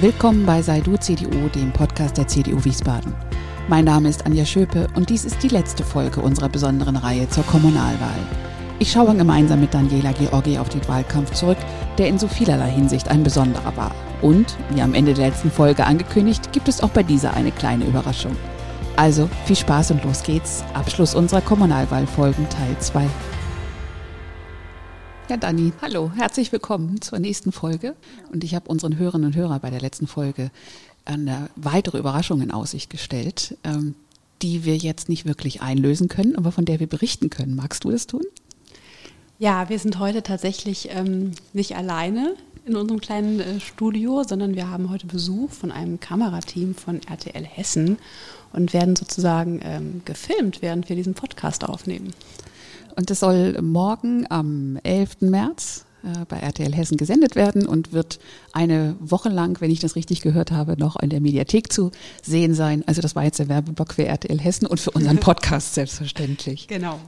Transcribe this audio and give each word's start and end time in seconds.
Willkommen 0.00 0.44
bei 0.44 0.60
Sei 0.60 0.80
du 0.80 0.96
CDU, 0.96 1.48
dem 1.54 1.72
Podcast 1.72 2.16
der 2.16 2.26
CDU 2.26 2.64
Wiesbaden. 2.64 3.14
Mein 3.68 3.84
Name 3.84 4.08
ist 4.08 4.26
Anja 4.26 4.44
Schöpe 4.44 4.88
und 4.96 5.08
dies 5.08 5.24
ist 5.24 5.40
die 5.40 5.48
letzte 5.48 5.84
Folge 5.84 6.20
unserer 6.20 6.48
besonderen 6.48 6.96
Reihe 6.96 7.28
zur 7.28 7.44
Kommunalwahl. 7.44 8.18
Ich 8.80 8.90
schaue 8.90 9.14
gemeinsam 9.14 9.60
mit 9.60 9.72
Daniela 9.72 10.10
Georgi 10.10 10.58
auf 10.58 10.68
den 10.68 10.86
Wahlkampf 10.88 11.30
zurück, 11.30 11.58
der 11.96 12.08
in 12.08 12.18
so 12.18 12.26
vielerlei 12.26 12.72
Hinsicht 12.72 13.06
ein 13.06 13.22
besonderer 13.22 13.76
war. 13.76 13.94
Und, 14.20 14.56
wie 14.70 14.82
am 14.82 14.94
Ende 14.94 15.14
der 15.14 15.28
letzten 15.28 15.52
Folge 15.52 15.86
angekündigt, 15.86 16.50
gibt 16.50 16.66
es 16.66 16.82
auch 16.82 16.90
bei 16.90 17.04
dieser 17.04 17.34
eine 17.34 17.52
kleine 17.52 17.84
Überraschung. 17.84 18.34
Also 18.96 19.30
viel 19.44 19.56
Spaß 19.56 19.92
und 19.92 20.02
los 20.02 20.24
geht's. 20.24 20.64
Abschluss 20.74 21.14
unserer 21.14 21.40
Kommunalwahlfolgen 21.40 22.48
Teil 22.48 22.76
2. 22.80 23.06
Ja, 25.30 25.38
Dani, 25.38 25.72
hallo, 25.80 26.12
herzlich 26.14 26.52
willkommen 26.52 27.00
zur 27.00 27.18
nächsten 27.18 27.50
Folge. 27.50 27.96
Und 28.30 28.44
ich 28.44 28.54
habe 28.54 28.68
unseren 28.68 28.98
Hörerinnen 28.98 29.28
und 29.28 29.36
Hörern 29.36 29.58
bei 29.58 29.70
der 29.70 29.80
letzten 29.80 30.06
Folge 30.06 30.50
eine 31.06 31.48
weitere 31.56 31.96
Überraschung 31.96 32.42
in 32.42 32.50
Aussicht 32.50 32.90
gestellt, 32.90 33.56
ähm, 33.64 33.94
die 34.42 34.66
wir 34.66 34.76
jetzt 34.76 35.08
nicht 35.08 35.24
wirklich 35.24 35.62
einlösen 35.62 36.08
können, 36.08 36.36
aber 36.36 36.52
von 36.52 36.66
der 36.66 36.78
wir 36.78 36.86
berichten 36.86 37.30
können. 37.30 37.56
Magst 37.56 37.84
du 37.84 37.90
das 37.90 38.06
tun? 38.06 38.20
Ja, 39.38 39.70
wir 39.70 39.78
sind 39.78 39.98
heute 39.98 40.22
tatsächlich 40.22 40.90
ähm, 40.90 41.30
nicht 41.54 41.74
alleine 41.74 42.34
in 42.66 42.76
unserem 42.76 43.00
kleinen 43.00 43.40
äh, 43.40 43.60
Studio, 43.60 44.24
sondern 44.24 44.54
wir 44.54 44.68
haben 44.68 44.90
heute 44.90 45.06
Besuch 45.06 45.50
von 45.50 45.72
einem 45.72 46.00
Kamerateam 46.00 46.74
von 46.74 47.00
RTL 47.02 47.44
Hessen 47.44 47.96
und 48.52 48.74
werden 48.74 48.94
sozusagen 48.94 49.60
ähm, 49.64 50.02
gefilmt, 50.04 50.60
während 50.60 50.90
wir 50.90 50.96
diesen 50.96 51.14
Podcast 51.14 51.64
aufnehmen. 51.64 52.12
Und 52.96 53.10
es 53.10 53.20
soll 53.20 53.60
morgen 53.60 54.26
am 54.30 54.78
11. 54.82 55.20
März 55.20 55.84
äh, 56.04 56.24
bei 56.28 56.38
RTL 56.38 56.72
Hessen 56.74 56.96
gesendet 56.96 57.34
werden 57.34 57.66
und 57.66 57.92
wird 57.92 58.18
eine 58.52 58.96
Woche 59.00 59.30
lang, 59.30 59.60
wenn 59.60 59.70
ich 59.70 59.80
das 59.80 59.96
richtig 59.96 60.20
gehört 60.20 60.52
habe, 60.52 60.76
noch 60.78 60.96
in 60.96 61.10
der 61.10 61.20
Mediathek 61.20 61.72
zu 61.72 61.92
sehen 62.22 62.54
sein. 62.54 62.84
Also 62.86 63.00
das 63.00 63.16
war 63.16 63.24
jetzt 63.24 63.38
der 63.38 63.48
Werbeblock 63.48 63.94
für 63.94 64.04
RTL 64.04 64.38
Hessen 64.38 64.66
und 64.66 64.80
für 64.80 64.90
unseren 64.90 65.18
Podcast 65.20 65.74
selbstverständlich. 65.74 66.68
Genau. 66.68 67.00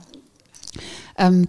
Ähm, 1.17 1.47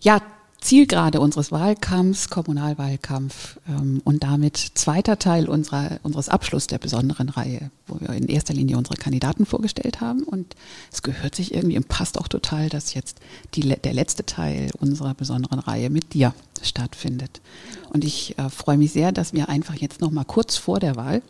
ja, 0.00 0.22
Zielgerade 0.60 1.20
unseres 1.20 1.52
Wahlkampfs, 1.52 2.30
Kommunalwahlkampf 2.30 3.58
ähm, 3.68 4.00
und 4.04 4.24
damit 4.24 4.56
zweiter 4.56 5.18
Teil 5.18 5.48
unserer, 5.48 6.00
unseres 6.02 6.28
Abschluss 6.28 6.66
der 6.66 6.78
besonderen 6.78 7.28
Reihe, 7.28 7.70
wo 7.86 8.00
wir 8.00 8.10
in 8.10 8.26
erster 8.26 8.54
Linie 8.54 8.76
unsere 8.76 8.96
Kandidaten 8.96 9.46
vorgestellt 9.46 10.00
haben. 10.00 10.24
Und 10.24 10.56
es 10.92 11.02
gehört 11.02 11.36
sich 11.36 11.54
irgendwie 11.54 11.76
und 11.76 11.88
passt 11.88 12.18
auch 12.18 12.26
total, 12.26 12.68
dass 12.68 12.94
jetzt 12.94 13.20
die, 13.54 13.60
der 13.60 13.94
letzte 13.94 14.26
Teil 14.26 14.70
unserer 14.80 15.14
besonderen 15.14 15.60
Reihe 15.60 15.90
mit 15.90 16.12
dir 16.12 16.34
stattfindet. 16.60 17.40
Und 17.90 18.04
ich 18.04 18.36
äh, 18.38 18.50
freue 18.50 18.78
mich 18.78 18.92
sehr, 18.92 19.12
dass 19.12 19.32
wir 19.32 19.48
einfach 19.48 19.74
jetzt 19.74 20.00
noch 20.00 20.10
mal 20.10 20.24
kurz 20.24 20.56
vor 20.56 20.80
der 20.80 20.96
Wahl 20.96 21.22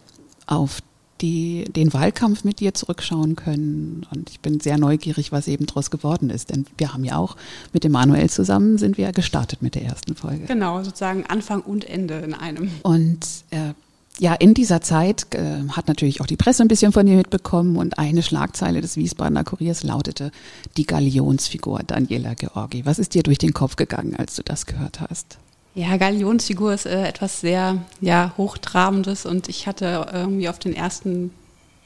auf 0.47 0.81
die 1.21 1.65
den 1.65 1.93
Wahlkampf 1.93 2.45
mit 2.45 2.61
dir 2.61 2.75
zurückschauen 2.75 3.37
können. 3.37 4.07
Und 4.11 4.31
ich 4.31 4.41
bin 4.41 4.61
sehr 4.61 4.79
neugierig, 4.79 5.33
was 5.33 5.49
eben 5.49 5.67
daraus 5.67 5.91
geworden 5.91 6.31
ist. 6.31 6.51
Denn 6.51 6.67
wir 6.77 6.93
haben 6.93 7.05
ja 7.05 7.17
auch 7.17 7.37
mit 7.73 7.85
dem 7.85 7.93
Manuel 7.93 8.31
zusammen 8.31 8.79
sind 8.79 8.99
wir 8.99 9.07
ja 9.07 9.11
gestartet 9.11 9.63
mit 9.63 9.75
der 9.75 9.83
ersten 9.83 10.15
Folge. 10.15 10.47
Genau, 10.47 10.83
sozusagen 10.83 11.25
Anfang 11.27 11.61
und 11.63 11.85
Ende 11.85 12.15
in 12.19 12.35
einem. 12.35 12.71
Und 12.83 13.27
äh, 13.51 13.73
ja, 14.19 14.35
in 14.35 14.55
dieser 14.55 14.81
Zeit 14.81 15.33
äh, 15.35 15.69
hat 15.71 15.87
natürlich 15.87 16.21
auch 16.21 16.27
die 16.27 16.37
Presse 16.37 16.63
ein 16.63 16.69
bisschen 16.69 16.93
von 16.93 17.07
dir 17.07 17.17
mitbekommen 17.17 17.77
und 17.77 17.99
eine 17.99 18.23
Schlagzeile 18.23 18.81
des 18.81 18.97
Wiesbadener 18.97 19.45
Kuriers 19.45 19.85
lautete 19.85 20.33
die 20.77 20.87
Galionsfigur 20.87 21.83
Daniela 21.87 22.35
Georgi. 22.35 22.85
Was 22.85 22.99
ist 22.99 23.15
dir 23.15 23.23
durch 23.23 23.39
den 23.39 23.53
Kopf 23.53 23.77
gegangen, 23.77 24.17
als 24.17 24.35
du 24.35 24.43
das 24.43 24.67
gehört 24.67 25.01
hast? 25.01 25.39
Ja, 25.79 25.97
Galionsfigur 25.97 26.75
ist 26.75 26.87
äh, 26.87 27.07
etwas 27.07 27.41
sehr 27.41 27.85
ja, 28.01 28.35
Hochtrabendes 28.37 29.25
und 29.25 29.49
ich 29.49 29.69
hatte 29.69 30.09
irgendwie 30.13 30.49
auf 30.49 30.59
den 30.59 30.75
ersten 30.75 31.31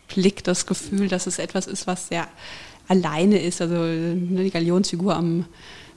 Blick 0.09 0.43
das 0.45 0.65
Gefühl, 0.65 1.09
dass 1.09 1.27
es 1.27 1.39
etwas 1.39 1.67
ist, 1.67 1.87
was 1.87 2.09
sehr 2.09 2.27
alleine 2.89 3.39
ist. 3.39 3.61
Also 3.61 3.75
ne, 3.75 4.44
die 4.44 4.50
Galionsfigur 4.50 5.15
am, 5.15 5.44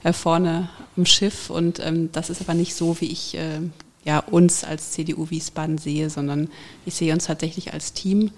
äh, 0.04 0.12
vorne 0.12 0.68
am 0.94 1.06
Schiff 1.06 1.48
und 1.48 1.80
ähm, 1.80 2.10
das 2.12 2.28
ist 2.28 2.42
aber 2.42 2.52
nicht 2.52 2.74
so, 2.74 3.00
wie 3.00 3.10
ich 3.10 3.34
äh, 3.34 3.60
ja, 4.04 4.18
uns 4.18 4.62
als 4.62 4.90
CDU 4.90 5.30
Wiesbaden 5.30 5.78
sehe, 5.78 6.10
sondern 6.10 6.50
ich 6.84 6.96
sehe 6.96 7.14
uns 7.14 7.24
tatsächlich 7.24 7.72
als 7.72 7.94
Team 7.94 8.30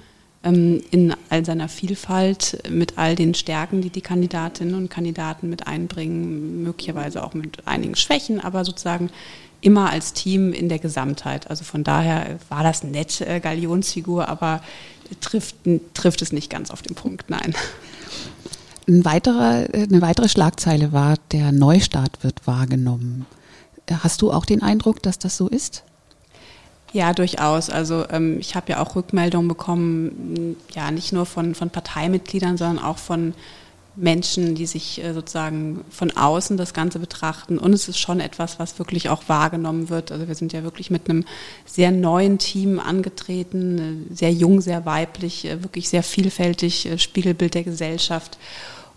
ähm, 0.44 0.84
in 0.92 1.16
all 1.30 1.44
seiner 1.44 1.68
Vielfalt 1.68 2.62
mit 2.70 2.96
all 2.96 3.16
den 3.16 3.34
Stärken, 3.34 3.80
die 3.80 3.90
die 3.90 4.02
Kandidatinnen 4.02 4.76
und 4.76 4.88
Kandidaten 4.88 5.50
mit 5.50 5.66
einbringen, 5.66 6.62
möglicherweise 6.62 7.24
auch 7.24 7.34
mit 7.34 7.66
einigen 7.66 7.96
Schwächen, 7.96 8.38
aber 8.38 8.64
sozusagen 8.64 9.10
immer 9.60 9.90
als 9.90 10.12
Team 10.12 10.52
in 10.52 10.68
der 10.68 10.78
Gesamtheit. 10.78 11.50
Also 11.50 11.64
von 11.64 11.84
daher 11.84 12.38
war 12.48 12.62
das 12.62 12.84
nett, 12.84 13.20
äh, 13.20 13.40
Galionsfigur, 13.40 14.28
aber 14.28 14.60
trifft, 15.20 15.56
trifft 15.94 16.22
es 16.22 16.32
nicht 16.32 16.50
ganz 16.50 16.70
auf 16.70 16.82
den 16.82 16.94
Punkt, 16.94 17.28
nein. 17.28 17.54
Ein 18.86 19.04
weiterer, 19.04 19.66
eine 19.72 20.00
weitere 20.00 20.28
Schlagzeile 20.28 20.92
war, 20.92 21.16
der 21.32 21.52
Neustart 21.52 22.22
wird 22.22 22.46
wahrgenommen. 22.46 23.26
Hast 23.90 24.22
du 24.22 24.32
auch 24.32 24.44
den 24.44 24.62
Eindruck, 24.62 25.02
dass 25.02 25.18
das 25.18 25.36
so 25.36 25.48
ist? 25.48 25.82
Ja, 26.92 27.12
durchaus. 27.12 27.68
Also 27.68 28.06
ähm, 28.08 28.38
ich 28.38 28.54
habe 28.54 28.72
ja 28.72 28.80
auch 28.80 28.96
Rückmeldungen 28.96 29.48
bekommen, 29.48 30.56
ja 30.74 30.90
nicht 30.90 31.12
nur 31.12 31.26
von, 31.26 31.54
von 31.54 31.68
Parteimitgliedern, 31.68 32.56
sondern 32.56 32.82
auch 32.82 32.98
von 32.98 33.34
Menschen, 33.98 34.54
die 34.54 34.66
sich 34.66 35.02
äh, 35.02 35.12
sozusagen 35.12 35.84
von 35.90 36.16
außen 36.16 36.56
das 36.56 36.72
Ganze 36.72 36.98
betrachten. 36.98 37.58
Und 37.58 37.72
es 37.72 37.88
ist 37.88 37.98
schon 37.98 38.20
etwas, 38.20 38.58
was 38.58 38.78
wirklich 38.78 39.08
auch 39.08 39.24
wahrgenommen 39.26 39.88
wird. 39.88 40.12
Also 40.12 40.28
wir 40.28 40.34
sind 40.34 40.52
ja 40.52 40.62
wirklich 40.62 40.90
mit 40.90 41.10
einem 41.10 41.24
sehr 41.66 41.90
neuen 41.90 42.38
Team 42.38 42.78
angetreten, 42.78 44.06
äh, 44.10 44.14
sehr 44.14 44.32
jung, 44.32 44.60
sehr 44.60 44.86
weiblich, 44.86 45.44
äh, 45.44 45.62
wirklich 45.62 45.88
sehr 45.88 46.02
vielfältig, 46.02 46.88
Spiegelbild 46.96 47.54
der 47.54 47.64
Gesellschaft. 47.64 48.38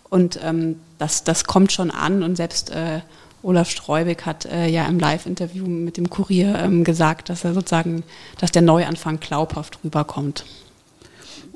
Und 0.08 0.38
ähm, 0.42 0.76
das, 0.98 1.24
das 1.24 1.44
kommt 1.44 1.72
schon 1.72 1.90
an 1.90 2.22
und 2.22 2.36
selbst 2.36 2.70
äh, 2.70 3.00
Olaf 3.42 3.70
Streubig 3.70 4.24
hat 4.24 4.44
äh, 4.44 4.68
ja 4.68 4.86
im 4.86 5.00
Live-Interview 5.00 5.66
mit 5.66 5.96
dem 5.96 6.10
Kurier 6.10 6.58
ähm, 6.58 6.84
gesagt, 6.84 7.28
dass 7.28 7.44
er 7.44 7.54
sozusagen, 7.54 8.04
dass 8.38 8.52
der 8.52 8.62
Neuanfang 8.62 9.18
glaubhaft 9.18 9.78
rüberkommt. 9.82 10.44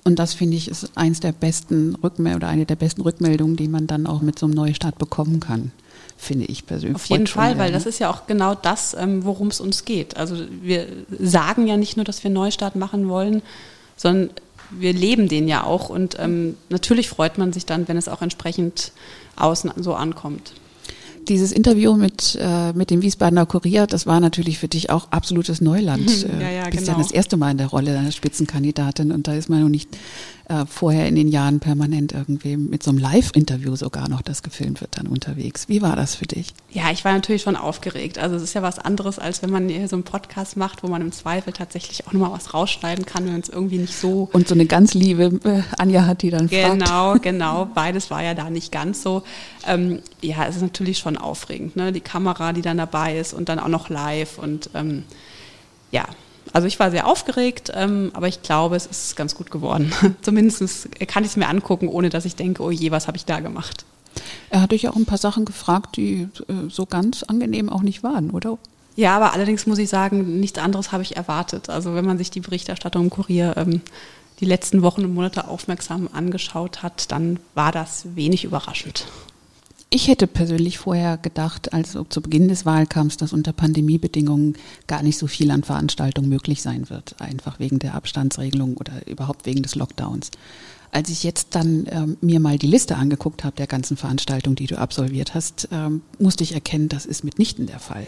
Und 0.07 0.21
das 0.21 0.35
finde 0.35 0.57
ich 0.57 0.69
ist 0.69 0.93
eins 0.95 1.19
der 1.19 1.33
besten 1.33 1.97
Rückmeldungen 1.97 2.37
oder 2.37 2.47
eine 2.47 2.65
der 2.65 2.77
besten 2.77 3.01
Rückmeldungen, 3.01 3.57
die 3.57 3.67
man 3.67 3.89
dann 3.89 4.07
auch 4.07 4.23
mit 4.23 4.39
so 4.39 4.47
einem 4.47 4.55
Neustart 4.55 4.99
bekommen 4.99 5.41
kann, 5.41 5.73
finde 6.17 6.45
ich 6.45 6.65
persönlich. 6.65 6.95
Auf 6.95 7.07
jeden 7.07 7.27
Fall, 7.27 7.59
weil 7.59 7.73
das 7.73 7.87
ist 7.87 7.99
ja 7.99 8.09
auch 8.09 8.29
genau 8.29 8.55
das, 8.55 8.95
ähm, 8.95 9.25
worum 9.25 9.49
es 9.49 9.61
uns 9.61 9.85
geht. 9.85 10.17
Also 10.17 10.37
wir 10.63 10.87
sagen 11.19 11.67
ja 11.67 11.77
nicht 11.77 11.97
nur, 11.97 12.05
dass 12.05 12.23
wir 12.23 12.31
Neustart 12.31 12.77
machen 12.77 13.09
wollen, 13.09 13.43
sondern 13.97 14.31
wir 14.71 14.93
leben 14.93 15.29
den 15.29 15.49
ja 15.49 15.65
auch. 15.65 15.89
Und 15.89 16.21
ähm, 16.21 16.57
natürlich 16.69 17.09
freut 17.09 17.37
man 17.37 17.53
sich 17.53 17.67
dann, 17.67 17.89
wenn 17.89 17.97
es 17.97 18.07
auch 18.07 18.23
entsprechend 18.23 18.93
außen 19.35 19.73
so 19.79 19.95
ankommt 19.95 20.53
dieses 21.29 21.53
Interview 21.53 21.95
mit, 21.95 22.39
äh, 22.41 22.73
mit 22.73 22.91
dem 22.91 23.03
Wiesbadener 23.03 23.47
Kurier, 23.47 23.87
das 23.87 24.07
war 24.07 24.21
natürlich 24.21 24.59
für 24.59 24.69
dich 24.69 24.91
auch 24.91 25.11
absolutes 25.11 25.61
Neuland. 25.61 26.27
ja, 26.41 26.51
ja, 26.51 26.65
bist 26.71 26.85
genau. 26.87 26.93
ja 26.93 27.03
das 27.03 27.11
erste 27.13 27.37
Mal 27.37 27.51
in 27.53 27.59
der 27.59 27.69
Rolle 27.69 27.93
deiner 27.93 28.13
Spitzenkandidatin 28.13 29.13
und 29.13 29.27
da 29.29 29.35
ist 29.35 29.49
man 29.49 29.61
noch 29.61 29.69
nicht 29.69 29.89
äh, 30.49 30.65
vorher 30.67 31.09
in 31.09 31.17
den 31.17 31.29
Jahren 31.29 31.59
permanent 31.59 32.13
irgendwie 32.13 32.57
mit 32.57 32.83
so 32.83 32.91
einem 32.91 32.99
Live-Interview 32.99 33.75
sogar 33.75 34.09
noch, 34.09 34.23
das 34.23 34.43
gefilmt 34.45 34.81
wird, 34.81 34.97
dann 34.97 35.09
unterwegs. 35.09 35.69
Wie 35.69 35.83
war 35.83 35.97
das 35.97 36.15
für 36.15 36.27
dich? 36.27 36.55
Ja, 36.71 36.91
ich 36.93 37.05
war 37.05 37.13
natürlich 37.13 37.43
schon 37.43 37.57
aufgeregt. 37.57 38.19
Also 38.19 38.37
es 38.37 38.43
ist 38.43 38.55
ja 38.55 38.63
was 38.63 38.79
anderes, 38.79 39.19
als 39.19 39.43
wenn 39.43 39.51
man 39.51 39.69
hier 39.69 39.89
so 39.89 39.97
einen 39.97 40.05
Podcast 40.05 40.57
macht, 40.57 40.85
wo 40.85 40.89
man 40.89 41.03
im 41.03 41.11
Zweifel 41.11 41.53
tatsächlich 41.53 42.07
auch 42.07 42.13
nochmal 42.13 42.31
was 42.33 42.55
rausschneiden 42.55 43.07
kann, 43.07 43.27
wenn 43.27 43.41
es 43.41 43.49
irgendwie 43.49 43.79
nicht 43.79 43.95
so... 43.95 44.29
Und 44.33 44.47
so 44.47 44.55
eine 44.55 44.67
ganz 44.67 44.95
liebe 44.95 45.41
äh, 45.45 45.63
Anja 45.79 46.07
hat 46.07 46.23
die 46.23 46.31
dann 46.31 46.47
Genau, 46.49 47.11
fragt. 47.13 47.23
genau. 47.25 47.69
Beides 47.75 48.11
war 48.11 48.23
ja 48.23 48.35
da 48.35 48.49
nicht 48.49 48.71
ganz 48.71 49.03
so. 49.03 49.25
Ähm, 49.67 49.99
ja, 50.23 50.47
es 50.49 50.57
ist 50.57 50.63
natürlich 50.63 50.99
schon 50.99 51.16
aufregend, 51.19 51.77
ne? 51.77 51.93
Die 51.93 52.01
Kamera, 52.01 52.53
die 52.53 52.63
dann 52.63 52.79
dabei 52.79 53.19
ist 53.19 53.33
und 53.33 53.49
dann 53.49 53.59
auch 53.59 53.69
noch 53.69 53.89
live 53.89 54.39
und 54.39 54.71
ähm, 54.75 55.05
ja, 55.91 56.05
also 56.53 56.67
ich 56.67 56.79
war 56.79 56.91
sehr 56.91 57.07
aufgeregt, 57.07 57.73
ähm, 57.75 58.11
aber 58.15 58.29
ich 58.29 58.43
glaube, 58.43 58.77
es 58.77 58.87
ist 58.87 59.17
ganz 59.17 59.35
gut 59.35 59.51
geworden. 59.51 59.93
Zumindest 60.23 60.89
kann 61.07 61.25
ich 61.25 61.31
es 61.31 61.37
mir 61.37 61.49
angucken, 61.49 61.89
ohne 61.89 62.09
dass 62.09 62.25
ich 62.25 62.37
denke, 62.37 62.63
oh 62.63 62.71
je, 62.71 62.91
was 62.91 63.09
habe 63.09 63.17
ich 63.17 63.25
da 63.25 63.41
gemacht. 63.41 63.85
Er 64.51 64.63
hat 64.63 64.73
dich 64.73 64.89
auch 64.89 64.97
ein 64.97 65.07
paar 65.07 65.19
Sachen 65.19 65.45
gefragt, 65.45 65.97
die 65.97 66.29
äh, 66.49 66.69
so 66.69 66.87
ganz 66.87 67.23
angenehm 67.25 67.69
auch 67.69 67.83
nicht 67.83 68.03
waren, 68.03 68.31
oder? 68.31 68.59
Ja, 68.95 69.17
aber 69.17 69.35
allerdings 69.35 69.67
muss 69.67 69.79
ich 69.79 69.91
sagen, 69.91 70.41
nichts 70.41 70.59
anderes 70.59 70.91
habe 70.91 71.03
ich 71.03 71.17
erwartet. 71.17 71.69
Also 71.69 71.95
wenn 71.95 72.07
man 72.07 72.17
sich 72.17 72.31
die 72.31 72.41
Berichterstattung 72.41 73.05
im 73.05 73.11
Kurier 73.11 73.55
ähm, 73.57 73.83
die 74.41 74.47
letzten 74.47 74.83
Wochen 74.83 75.05
und 75.05 75.15
Monate 75.15 75.49
aufmerksam 75.49 76.09
angeschaut 76.13 76.83
hat, 76.83 77.13
dann 77.13 77.39
war 77.55 77.73
das 77.73 78.07
wenig 78.15 78.45
überraschend. 78.45 79.07
Ich 79.89 80.09
hätte 80.09 80.27
persönlich 80.27 80.79
vorher 80.79 81.17
gedacht, 81.17 81.73
als 81.73 81.97
zu 82.09 82.21
Beginn 82.21 82.49
des 82.49 82.67
Wahlkampfs, 82.67 83.19
dass 83.19 83.33
unter 83.33 83.53
Pandemiebedingungen 83.53 84.57
gar 84.89 85.03
nicht 85.03 85.17
so 85.17 85.29
viel 85.29 85.51
an 85.53 85.63
Veranstaltungen 85.63 86.29
möglich 86.29 86.61
sein 86.61 86.91
wird, 86.91 87.21
einfach 87.21 87.61
wegen 87.61 87.79
der 87.79 87.95
Abstandsregelung 87.95 88.77
oder 88.77 89.07
überhaupt 89.07 89.47
wegen 89.47 89.63
des 89.63 89.77
Lockdowns. 89.77 90.33
Als 90.91 91.09
ich 91.11 91.23
jetzt 91.23 91.55
dann 91.55 91.87
ähm, 91.91 92.17
mir 92.21 92.41
mal 92.41 92.59
die 92.59 92.67
Liste 92.67 92.97
angeguckt 92.97 93.45
habe 93.45 93.57
der 93.57 93.67
ganzen 93.67 93.97
Veranstaltungen, 93.97 94.57
die 94.57 94.67
du 94.67 94.79
absolviert 94.79 95.35
hast, 95.35 95.69
ähm, 95.71 96.03
musste 96.19 96.43
ich 96.43 96.55
erkennen, 96.55 96.89
das 96.89 97.07
ist 97.07 97.23
mitnichten 97.23 97.67
der 97.67 97.79
Fall. 97.79 98.07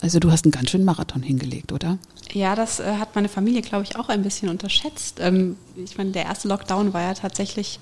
Also 0.00 0.18
du 0.18 0.32
hast 0.32 0.44
einen 0.44 0.52
ganz 0.52 0.70
schönen 0.70 0.84
Marathon 0.84 1.22
hingelegt, 1.22 1.72
oder? 1.72 1.98
Ja, 2.32 2.54
das 2.54 2.80
äh, 2.80 2.96
hat 2.98 3.14
meine 3.14 3.28
Familie, 3.28 3.62
glaube 3.62 3.84
ich, 3.84 3.96
auch 3.96 4.08
ein 4.08 4.22
bisschen 4.22 4.48
unterschätzt. 4.48 5.18
Ähm, 5.20 5.56
ich 5.76 5.98
meine, 5.98 6.10
der 6.10 6.24
erste 6.24 6.48
Lockdown 6.48 6.92
war 6.92 7.02
ja 7.02 7.14
tatsächlich 7.14 7.78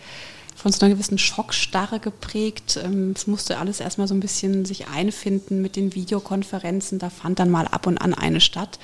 von 0.54 0.72
so 0.72 0.84
einer 0.84 0.94
gewissen 0.94 1.18
Schockstarre 1.18 2.00
geprägt. 2.00 2.78
Ähm, 2.82 3.12
es 3.14 3.26
musste 3.26 3.58
alles 3.58 3.80
erstmal 3.80 4.08
so 4.08 4.14
ein 4.14 4.20
bisschen 4.20 4.64
sich 4.64 4.88
einfinden 4.88 5.62
mit 5.62 5.76
den 5.76 5.94
Videokonferenzen. 5.94 6.98
Da 6.98 7.10
fand 7.10 7.38
dann 7.38 7.50
mal 7.50 7.66
ab 7.66 7.86
und 7.86 7.98
an 7.98 8.14
eine 8.14 8.40
statt. 8.40 8.78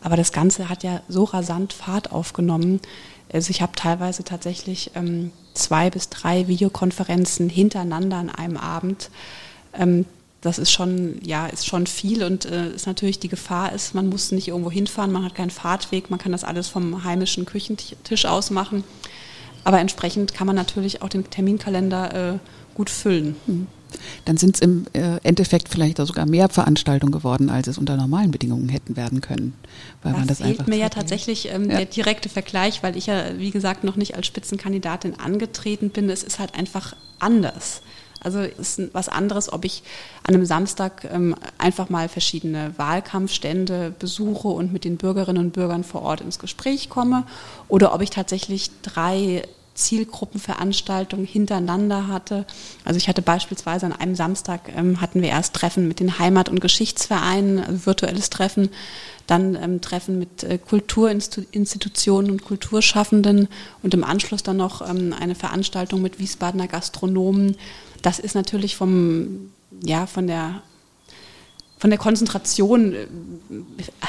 Aber 0.00 0.16
das 0.16 0.32
Ganze 0.32 0.68
hat 0.68 0.84
ja 0.84 1.02
so 1.08 1.24
rasant 1.24 1.72
Fahrt 1.72 2.12
aufgenommen. 2.12 2.80
Also 3.32 3.50
ich 3.50 3.60
habe 3.60 3.72
teilweise 3.74 4.24
tatsächlich 4.24 4.92
ähm, 4.94 5.32
zwei 5.54 5.90
bis 5.90 6.08
drei 6.08 6.48
Videokonferenzen 6.48 7.48
hintereinander 7.48 8.16
an 8.16 8.30
einem 8.30 8.56
Abend. 8.56 9.10
Ähm, 9.74 10.06
das 10.40 10.58
ist 10.58 10.70
schon, 10.70 11.20
ja, 11.22 11.46
ist 11.48 11.66
schon 11.66 11.86
viel 11.86 12.22
und 12.22 12.44
äh, 12.44 12.70
ist 12.70 12.86
natürlich 12.86 13.18
die 13.18 13.28
Gefahr 13.28 13.72
ist, 13.72 13.94
man 13.94 14.08
muss 14.08 14.30
nicht 14.30 14.48
irgendwo 14.48 14.70
hinfahren, 14.70 15.10
man 15.10 15.24
hat 15.24 15.34
keinen 15.34 15.50
Fahrtweg, 15.50 16.10
man 16.10 16.20
kann 16.20 16.30
das 16.30 16.44
alles 16.44 16.68
vom 16.68 17.02
heimischen 17.02 17.44
Küchentisch 17.44 18.24
aus 18.24 18.50
machen. 18.50 18.84
Aber 19.64 19.80
entsprechend 19.80 20.34
kann 20.34 20.46
man 20.46 20.56
natürlich 20.56 21.02
auch 21.02 21.08
den 21.08 21.28
Terminkalender 21.28 22.34
äh, 22.34 22.38
gut 22.74 22.90
füllen. 22.90 23.36
Mhm. 23.46 23.66
Dann 24.24 24.36
sind 24.36 24.56
es 24.56 24.60
im 24.60 24.86
äh, 24.92 25.18
Endeffekt 25.22 25.68
vielleicht 25.68 25.96
sogar 25.98 26.26
mehr 26.26 26.48
Veranstaltungen 26.48 27.12
geworden, 27.12 27.50
als 27.50 27.68
es 27.68 27.78
unter 27.78 27.96
normalen 27.96 28.30
Bedingungen 28.30 28.68
hätten 28.68 28.96
werden 28.96 29.20
können. 29.20 29.54
Weil 30.02 30.12
da 30.12 30.18
man 30.18 30.28
das 30.28 30.38
fehlt 30.38 30.68
mir 30.68 30.76
ja 30.76 30.88
tatsächlich 30.88 31.48
ähm, 31.52 31.70
ja. 31.70 31.78
der 31.78 31.86
direkte 31.86 32.28
Vergleich, 32.28 32.82
weil 32.82 32.96
ich 32.96 33.06
ja, 33.06 33.38
wie 33.38 33.50
gesagt, 33.50 33.84
noch 33.84 33.96
nicht 33.96 34.14
als 34.16 34.26
Spitzenkandidatin 34.26 35.18
angetreten 35.18 35.90
bin. 35.90 36.10
Es 36.10 36.22
ist 36.22 36.38
halt 36.38 36.54
einfach 36.54 36.94
anders. 37.18 37.82
Also 38.20 38.40
ist 38.40 38.82
was 38.92 39.08
anderes, 39.08 39.52
ob 39.52 39.64
ich 39.64 39.82
an 40.24 40.34
einem 40.34 40.46
Samstag 40.46 41.08
ähm, 41.10 41.34
einfach 41.56 41.88
mal 41.88 42.08
verschiedene 42.08 42.72
Wahlkampfstände 42.76 43.94
besuche 43.98 44.48
und 44.48 44.72
mit 44.72 44.84
den 44.84 44.96
Bürgerinnen 44.96 45.46
und 45.46 45.52
Bürgern 45.52 45.84
vor 45.84 46.02
Ort 46.02 46.20
ins 46.20 46.38
Gespräch 46.38 46.88
komme 46.88 47.24
oder 47.68 47.94
ob 47.94 48.02
ich 48.02 48.10
tatsächlich 48.10 48.70
drei 48.82 49.42
Zielgruppenveranstaltungen 49.78 51.26
hintereinander 51.26 52.08
hatte. 52.08 52.44
Also 52.84 52.98
ich 52.98 53.08
hatte 53.08 53.22
beispielsweise 53.22 53.86
an 53.86 53.92
einem 53.92 54.14
Samstag 54.14 54.72
ähm, 54.76 55.00
hatten 55.00 55.22
wir 55.22 55.28
erst 55.28 55.54
Treffen 55.54 55.88
mit 55.88 56.00
den 56.00 56.18
Heimat- 56.18 56.48
und 56.48 56.60
Geschichtsvereinen, 56.60 57.58
also 57.58 57.86
virtuelles 57.86 58.30
Treffen, 58.30 58.70
dann 59.26 59.54
ähm, 59.54 59.80
Treffen 59.80 60.18
mit 60.18 60.42
äh, 60.42 60.58
Kulturinstitutionen 60.58 62.30
und 62.30 62.44
Kulturschaffenden 62.44 63.48
und 63.82 63.94
im 63.94 64.04
Anschluss 64.04 64.42
dann 64.42 64.56
noch 64.56 64.88
ähm, 64.88 65.14
eine 65.18 65.34
Veranstaltung 65.34 66.02
mit 66.02 66.18
Wiesbadener 66.18 66.68
Gastronomen 66.68 67.56
das 68.02 68.18
ist 68.18 68.34
natürlich 68.34 68.76
vom, 68.76 69.50
ja, 69.82 70.06
von 70.06 70.26
der 70.26 70.62
von 71.78 71.90
der 71.90 71.98
Konzentration 71.98 72.92
äh, 72.94 73.06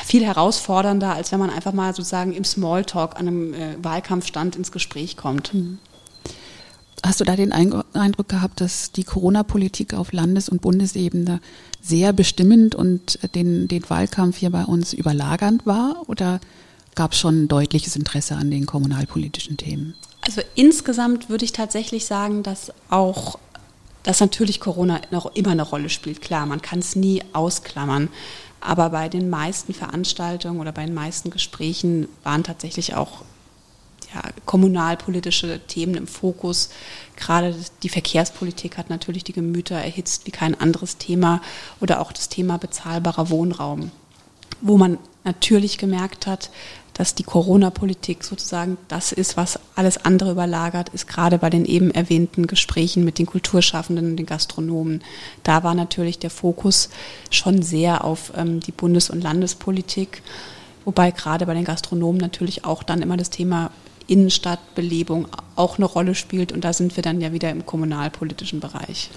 viel 0.05 0.25
herausfordernder, 0.25 1.13
als 1.13 1.31
wenn 1.31 1.39
man 1.39 1.49
einfach 1.49 1.73
mal 1.73 1.93
sozusagen 1.93 2.33
im 2.33 2.43
Smalltalk 2.43 3.15
an 3.19 3.27
einem 3.27 3.53
äh, 3.53 3.75
Wahlkampfstand 3.81 4.55
ins 4.55 4.71
Gespräch 4.71 5.17
kommt. 5.17 5.53
Mhm. 5.53 5.79
Hast 7.05 7.21
du 7.21 7.23
da 7.23 7.37
den 7.37 7.53
Eindruck 7.53 8.27
gehabt, 8.27 8.59
dass 8.59 8.91
die 8.91 9.05
Corona-Politik 9.05 9.93
auf 9.93 10.11
Landes- 10.11 10.49
und 10.49 10.61
Bundesebene 10.61 11.39
sehr 11.81 12.11
bestimmend 12.11 12.75
und 12.75 13.19
den, 13.35 13.69
den 13.69 13.89
Wahlkampf 13.89 14.37
hier 14.37 14.49
bei 14.49 14.65
uns 14.65 14.91
überlagernd 14.91 15.65
war? 15.65 16.03
Oder 16.07 16.41
gab 16.95 17.13
es 17.13 17.19
schon 17.19 17.43
ein 17.43 17.47
deutliches 17.47 17.95
Interesse 17.95 18.35
an 18.35 18.51
den 18.51 18.65
kommunalpolitischen 18.65 19.55
Themen? 19.55 19.95
Also 20.21 20.41
insgesamt 20.55 21.29
würde 21.29 21.45
ich 21.45 21.53
tatsächlich 21.53 22.05
sagen, 22.05 22.43
dass 22.43 22.73
auch 22.89 23.39
dass 24.03 24.19
natürlich 24.19 24.59
Corona 24.59 25.01
noch 25.11 25.35
immer 25.35 25.51
eine 25.51 25.63
Rolle 25.63 25.89
spielt. 25.89 26.21
Klar, 26.21 26.45
man 26.45 26.61
kann 26.61 26.79
es 26.79 26.95
nie 26.95 27.23
ausklammern. 27.33 28.09
Aber 28.61 28.89
bei 28.89 29.07
den 29.07 29.29
meisten 29.29 29.73
Veranstaltungen 29.73 30.59
oder 30.59 30.71
bei 30.71 30.85
den 30.85 30.93
meisten 30.93 31.29
Gesprächen 31.29 32.09
waren 32.23 32.43
tatsächlich 32.43 32.95
auch 32.95 33.23
ja, 34.13 34.21
kommunalpolitische 34.45 35.59
Themen 35.67 35.95
im 35.95 36.07
Fokus. 36.07 36.69
Gerade 37.15 37.55
die 37.83 37.89
Verkehrspolitik 37.89 38.77
hat 38.77 38.89
natürlich 38.89 39.23
die 39.23 39.33
Gemüter 39.33 39.75
erhitzt 39.75 40.25
wie 40.25 40.31
kein 40.31 40.59
anderes 40.59 40.97
Thema 40.97 41.41
oder 41.79 42.01
auch 42.01 42.11
das 42.11 42.29
Thema 42.29 42.57
bezahlbarer 42.57 43.29
Wohnraum, 43.29 43.91
wo 44.61 44.77
man 44.77 44.97
natürlich 45.23 45.77
gemerkt 45.77 46.27
hat, 46.27 46.49
dass 46.99 47.15
die 47.15 47.23
Corona-Politik 47.23 48.25
sozusagen 48.25 48.77
das 48.89 49.13
ist, 49.13 49.37
was 49.37 49.57
alles 49.73 50.03
andere 50.03 50.31
überlagert, 50.31 50.89
ist 50.89 51.07
gerade 51.07 51.37
bei 51.37 51.49
den 51.49 51.63
eben 51.63 51.91
erwähnten 51.91 52.45
Gesprächen 52.45 53.05
mit 53.05 53.19
den 53.19 53.25
Kulturschaffenden 53.25 54.11
und 54.11 54.17
den 54.17 54.25
Gastronomen. 54.25 55.01
Da 55.43 55.63
war 55.63 55.75
natürlich 55.75 56.19
der 56.19 56.29
Fokus 56.29 56.89
schon 57.31 57.61
sehr 57.61 58.03
auf 58.03 58.33
ähm, 58.35 58.59
die 58.59 58.73
Bundes- 58.73 59.09
und 59.09 59.23
Landespolitik, 59.23 60.21
wobei 60.83 61.11
gerade 61.11 61.45
bei 61.45 61.53
den 61.53 61.63
Gastronomen 61.63 62.19
natürlich 62.19 62.65
auch 62.65 62.83
dann 62.83 63.01
immer 63.01 63.15
das 63.15 63.29
Thema 63.29 63.71
Innenstadtbelebung 64.07 65.29
auch 65.55 65.77
eine 65.77 65.85
Rolle 65.85 66.15
spielt 66.15 66.51
und 66.51 66.65
da 66.65 66.73
sind 66.73 66.97
wir 66.97 67.01
dann 67.01 67.21
ja 67.21 67.31
wieder 67.31 67.49
im 67.49 67.65
kommunalpolitischen 67.65 68.59
Bereich. 68.59 69.09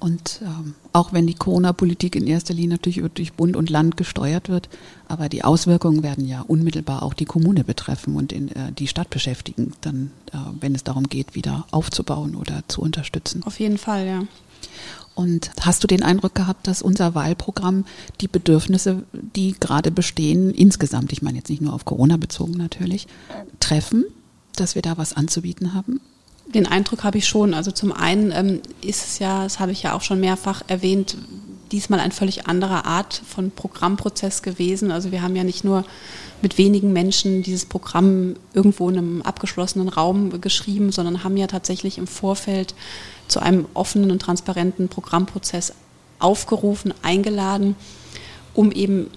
Und 0.00 0.40
ähm, 0.42 0.74
auch 0.92 1.12
wenn 1.12 1.26
die 1.26 1.34
Corona-Politik 1.34 2.14
in 2.14 2.26
erster 2.26 2.54
Linie 2.54 2.70
natürlich 2.70 3.02
durch 3.14 3.32
Bund 3.32 3.56
und 3.56 3.68
Land 3.68 3.96
gesteuert 3.96 4.48
wird, 4.48 4.68
aber 5.08 5.28
die 5.28 5.42
Auswirkungen 5.42 6.02
werden 6.02 6.26
ja 6.26 6.42
unmittelbar 6.42 7.02
auch 7.02 7.14
die 7.14 7.24
Kommune 7.24 7.64
betreffen 7.64 8.14
und 8.14 8.32
in, 8.32 8.48
äh, 8.48 8.72
die 8.72 8.86
Stadt 8.86 9.10
beschäftigen, 9.10 9.72
dann, 9.80 10.12
äh, 10.32 10.36
wenn 10.60 10.74
es 10.74 10.84
darum 10.84 11.08
geht, 11.08 11.34
wieder 11.34 11.66
aufzubauen 11.72 12.36
oder 12.36 12.62
zu 12.68 12.80
unterstützen. 12.80 13.42
Auf 13.44 13.58
jeden 13.58 13.78
Fall, 13.78 14.06
ja. 14.06 14.22
Und 15.16 15.50
hast 15.60 15.82
du 15.82 15.88
den 15.88 16.04
Eindruck 16.04 16.36
gehabt, 16.36 16.68
dass 16.68 16.80
unser 16.80 17.16
Wahlprogramm 17.16 17.84
die 18.20 18.28
Bedürfnisse, 18.28 19.02
die 19.12 19.56
gerade 19.58 19.90
bestehen, 19.90 20.52
insgesamt, 20.52 21.10
ich 21.10 21.22
meine 21.22 21.38
jetzt 21.38 21.48
nicht 21.48 21.60
nur 21.60 21.72
auf 21.72 21.84
Corona 21.84 22.16
bezogen 22.16 22.52
natürlich, 22.52 23.08
treffen, 23.58 24.04
dass 24.54 24.76
wir 24.76 24.82
da 24.82 24.96
was 24.96 25.14
anzubieten 25.14 25.74
haben? 25.74 26.00
Den 26.54 26.66
Eindruck 26.66 27.04
habe 27.04 27.18
ich 27.18 27.28
schon. 27.28 27.52
Also 27.54 27.70
zum 27.70 27.92
einen 27.92 28.32
ähm, 28.32 28.60
ist 28.80 29.04
es 29.06 29.18
ja, 29.18 29.44
das 29.44 29.60
habe 29.60 29.72
ich 29.72 29.82
ja 29.82 29.94
auch 29.94 30.02
schon 30.02 30.20
mehrfach 30.20 30.62
erwähnt, 30.66 31.16
diesmal 31.72 32.00
ein 32.00 32.12
völlig 32.12 32.46
anderer 32.46 32.86
Art 32.86 33.20
von 33.26 33.50
Programmprozess 33.50 34.42
gewesen. 34.42 34.90
Also 34.90 35.12
wir 35.12 35.22
haben 35.22 35.36
ja 35.36 35.44
nicht 35.44 35.64
nur 35.64 35.84
mit 36.40 36.56
wenigen 36.56 36.92
Menschen 36.92 37.42
dieses 37.42 37.66
Programm 37.66 38.36
irgendwo 38.54 38.88
in 38.88 38.98
einem 38.98 39.22
abgeschlossenen 39.22 39.88
Raum 39.88 40.40
geschrieben, 40.40 40.92
sondern 40.92 41.24
haben 41.24 41.36
ja 41.36 41.46
tatsächlich 41.46 41.98
im 41.98 42.06
Vorfeld 42.06 42.74
zu 43.26 43.40
einem 43.40 43.66
offenen 43.74 44.10
und 44.10 44.20
transparenten 44.20 44.88
Programmprozess 44.88 45.74
aufgerufen, 46.18 46.94
eingeladen, 47.02 47.76
um 48.54 48.72
eben 48.72 49.10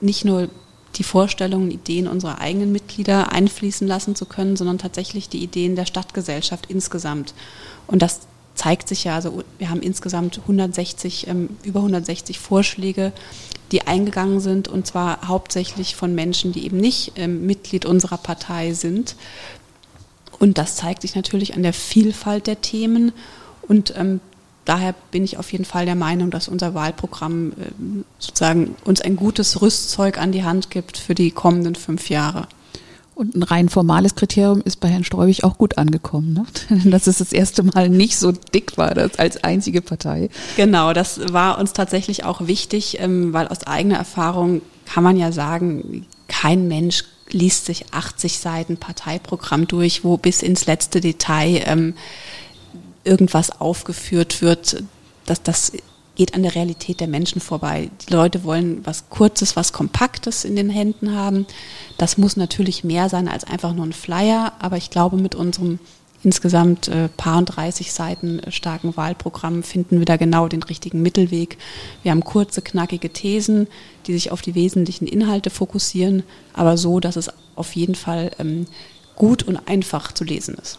nicht 0.00 0.24
nur 0.24 0.48
die 0.96 1.04
Vorstellungen, 1.04 1.70
Ideen 1.70 2.06
unserer 2.06 2.40
eigenen 2.40 2.72
Mitglieder 2.72 3.32
einfließen 3.32 3.86
lassen 3.86 4.14
zu 4.14 4.26
können, 4.26 4.56
sondern 4.56 4.78
tatsächlich 4.78 5.28
die 5.28 5.42
Ideen 5.42 5.76
der 5.76 5.86
Stadtgesellschaft 5.86 6.66
insgesamt. 6.68 7.34
Und 7.86 8.02
das 8.02 8.20
zeigt 8.54 8.88
sich 8.88 9.04
ja, 9.04 9.14
also 9.14 9.42
wir 9.58 9.70
haben 9.70 9.80
insgesamt 9.80 10.40
160, 10.40 11.26
ähm, 11.28 11.48
über 11.64 11.80
160 11.80 12.38
Vorschläge, 12.38 13.12
die 13.72 13.86
eingegangen 13.86 14.40
sind 14.40 14.68
und 14.68 14.86
zwar 14.86 15.26
hauptsächlich 15.26 15.96
von 15.96 16.14
Menschen, 16.14 16.52
die 16.52 16.66
eben 16.66 16.76
nicht 16.76 17.12
ähm, 17.16 17.46
Mitglied 17.46 17.86
unserer 17.86 18.18
Partei 18.18 18.74
sind. 18.74 19.16
Und 20.38 20.58
das 20.58 20.76
zeigt 20.76 21.02
sich 21.02 21.14
natürlich 21.14 21.54
an 21.54 21.62
der 21.62 21.72
Vielfalt 21.72 22.46
der 22.46 22.60
Themen 22.60 23.12
und 23.62 23.94
ähm, 23.96 24.20
daher 24.64 24.94
bin 25.10 25.24
ich 25.24 25.38
auf 25.38 25.50
jeden 25.52 25.64
Fall 25.64 25.86
der 25.86 25.94
Meinung, 25.94 26.30
dass 26.30 26.48
unser 26.48 26.74
Wahlprogramm 26.74 27.52
ähm, 27.58 28.04
sozusagen 28.18 28.76
uns 28.84 29.00
ein 29.00 29.16
gutes 29.16 29.60
Rüstzeug 29.60 30.18
an 30.18 30.32
die 30.32 30.44
Hand 30.44 30.70
gibt 30.70 30.98
für 30.98 31.14
die 31.14 31.30
kommenden 31.30 31.74
fünf 31.74 32.10
Jahre. 32.10 32.46
Und 33.14 33.34
ein 33.36 33.42
rein 33.42 33.68
formales 33.68 34.14
Kriterium 34.14 34.62
ist 34.62 34.80
bei 34.80 34.88
Herrn 34.88 35.04
Streubig 35.04 35.44
auch 35.44 35.58
gut 35.58 35.76
angekommen, 35.76 36.32
ne? 36.32 36.44
dass 36.90 37.06
es 37.06 37.18
das 37.18 37.32
erste 37.32 37.62
Mal 37.62 37.88
nicht 37.90 38.16
so 38.16 38.32
dick 38.32 38.78
war 38.78 38.96
als 39.18 39.44
einzige 39.44 39.82
Partei. 39.82 40.30
Genau, 40.56 40.92
das 40.92 41.32
war 41.32 41.58
uns 41.58 41.74
tatsächlich 41.74 42.24
auch 42.24 42.46
wichtig, 42.46 43.00
ähm, 43.00 43.32
weil 43.32 43.48
aus 43.48 43.64
eigener 43.64 43.96
Erfahrung 43.96 44.62
kann 44.86 45.04
man 45.04 45.18
ja 45.18 45.30
sagen, 45.30 46.06
kein 46.26 46.68
Mensch 46.68 47.04
liest 47.30 47.66
sich 47.66 47.92
80 47.92 48.38
Seiten 48.38 48.76
Parteiprogramm 48.76 49.66
durch, 49.66 50.04
wo 50.04 50.16
bis 50.16 50.42
ins 50.42 50.66
letzte 50.66 51.00
Detail 51.00 51.62
ähm, 51.66 51.94
irgendwas 53.04 53.60
aufgeführt 53.60 54.42
wird, 54.42 54.82
dass 55.26 55.42
das 55.42 55.72
geht 56.14 56.34
an 56.34 56.42
der 56.42 56.54
Realität 56.54 57.00
der 57.00 57.08
Menschen 57.08 57.40
vorbei. 57.40 57.90
Die 58.06 58.12
Leute 58.12 58.44
wollen 58.44 58.84
was 58.84 59.08
Kurzes, 59.08 59.56
was 59.56 59.72
Kompaktes 59.72 60.44
in 60.44 60.56
den 60.56 60.68
Händen 60.68 61.14
haben. 61.14 61.46
Das 61.96 62.18
muss 62.18 62.36
natürlich 62.36 62.84
mehr 62.84 63.08
sein 63.08 63.28
als 63.28 63.44
einfach 63.44 63.72
nur 63.72 63.86
ein 63.86 63.94
Flyer, 63.94 64.52
aber 64.58 64.76
ich 64.76 64.90
glaube, 64.90 65.16
mit 65.16 65.34
unserem 65.34 65.78
insgesamt 66.24 66.88
äh, 66.88 67.08
paar 67.08 67.38
und 67.38 67.46
30 67.46 67.92
Seiten 67.92 68.40
starken 68.48 68.96
Wahlprogramm 68.96 69.62
finden 69.62 69.98
wir 69.98 70.04
da 70.04 70.16
genau 70.16 70.46
den 70.48 70.62
richtigen 70.62 71.02
Mittelweg. 71.02 71.58
Wir 72.02 72.12
haben 72.12 72.22
kurze, 72.22 72.62
knackige 72.62 73.10
Thesen, 73.10 73.66
die 74.06 74.12
sich 74.12 74.30
auf 74.30 74.42
die 74.42 74.54
wesentlichen 74.54 75.08
Inhalte 75.08 75.50
fokussieren, 75.50 76.22
aber 76.52 76.76
so, 76.76 77.00
dass 77.00 77.16
es 77.16 77.30
auf 77.56 77.74
jeden 77.74 77.94
Fall 77.96 78.30
ähm, 78.38 78.66
gut 79.16 79.42
und 79.42 79.68
einfach 79.68 80.12
zu 80.12 80.24
lesen 80.24 80.54
ist. 80.54 80.78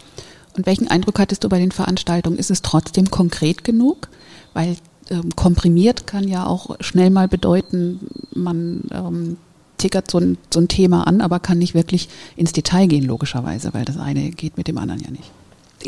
Und 0.56 0.66
welchen 0.66 0.88
Eindruck 0.88 1.18
hattest 1.18 1.44
du 1.44 1.48
bei 1.48 1.58
den 1.58 1.72
Veranstaltungen? 1.72 2.38
Ist 2.38 2.50
es 2.50 2.62
trotzdem 2.62 3.10
konkret 3.10 3.64
genug? 3.64 4.08
Weil 4.52 4.76
ähm, 5.10 5.34
komprimiert 5.34 6.06
kann 6.06 6.28
ja 6.28 6.46
auch 6.46 6.76
schnell 6.80 7.10
mal 7.10 7.28
bedeuten, 7.28 8.00
man 8.32 8.82
ähm, 8.92 9.36
tickert 9.78 10.10
so 10.10 10.18
ein, 10.18 10.38
so 10.52 10.60
ein 10.60 10.68
Thema 10.68 11.06
an, 11.06 11.20
aber 11.20 11.40
kann 11.40 11.58
nicht 11.58 11.74
wirklich 11.74 12.08
ins 12.36 12.52
Detail 12.52 12.86
gehen, 12.86 13.04
logischerweise, 13.04 13.74
weil 13.74 13.84
das 13.84 13.98
eine 13.98 14.30
geht 14.30 14.56
mit 14.56 14.68
dem 14.68 14.78
anderen 14.78 15.00
ja 15.00 15.10
nicht 15.10 15.30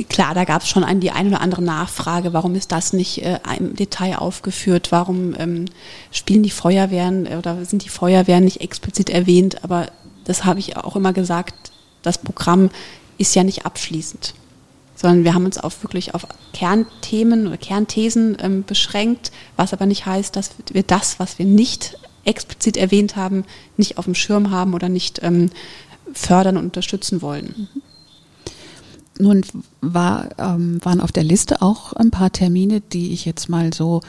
klar, 0.04 0.34
da 0.34 0.44
gab 0.44 0.62
es 0.62 0.68
schon 0.68 0.84
ein, 0.84 1.00
die 1.00 1.10
eine 1.10 1.30
oder 1.30 1.40
andere 1.40 1.62
Nachfrage, 1.62 2.32
warum 2.32 2.54
ist 2.54 2.72
das 2.72 2.92
nicht 2.92 3.22
äh, 3.22 3.38
im 3.58 3.74
Detail 3.74 4.16
aufgeführt, 4.16 4.92
warum 4.92 5.34
ähm, 5.38 5.66
spielen 6.10 6.42
die 6.42 6.50
Feuerwehren 6.50 7.26
oder 7.26 7.64
sind 7.64 7.84
die 7.84 7.88
Feuerwehren 7.88 8.44
nicht 8.44 8.60
explizit 8.60 9.10
erwähnt, 9.10 9.64
aber 9.64 9.86
das 10.24 10.44
habe 10.44 10.60
ich 10.60 10.76
auch 10.76 10.96
immer 10.96 11.12
gesagt, 11.12 11.54
das 12.02 12.18
Programm 12.18 12.70
ist 13.18 13.34
ja 13.34 13.44
nicht 13.44 13.64
abschließend, 13.64 14.34
sondern 14.96 15.22
wir 15.22 15.34
haben 15.34 15.44
uns 15.44 15.58
auf 15.58 15.84
wirklich 15.84 16.14
auf 16.14 16.26
Kernthemen 16.52 17.46
oder 17.46 17.56
Kernthesen 17.56 18.36
ähm, 18.40 18.64
beschränkt, 18.64 19.30
was 19.54 19.72
aber 19.72 19.86
nicht 19.86 20.06
heißt, 20.06 20.34
dass 20.34 20.50
wir 20.72 20.82
das, 20.82 21.20
was 21.20 21.38
wir 21.38 21.46
nicht 21.46 21.98
explizit 22.24 22.76
erwähnt 22.76 23.14
haben, 23.14 23.44
nicht 23.76 23.98
auf 23.98 24.06
dem 24.06 24.16
Schirm 24.16 24.50
haben 24.50 24.74
oder 24.74 24.88
nicht 24.88 25.22
ähm, 25.22 25.50
fördern 26.12 26.56
und 26.56 26.64
unterstützen 26.64 27.22
wollen. 27.22 27.68
Mhm. 27.74 27.82
Nun 29.18 29.44
war, 29.80 30.28
ähm, 30.38 30.78
waren 30.84 31.00
auf 31.00 31.12
der 31.12 31.24
Liste 31.24 31.62
auch 31.62 31.94
ein 31.94 32.10
paar 32.10 32.30
Termine, 32.32 32.80
die 32.80 33.12
ich 33.12 33.24
jetzt 33.24 33.48
mal 33.48 33.72
so 33.72 34.02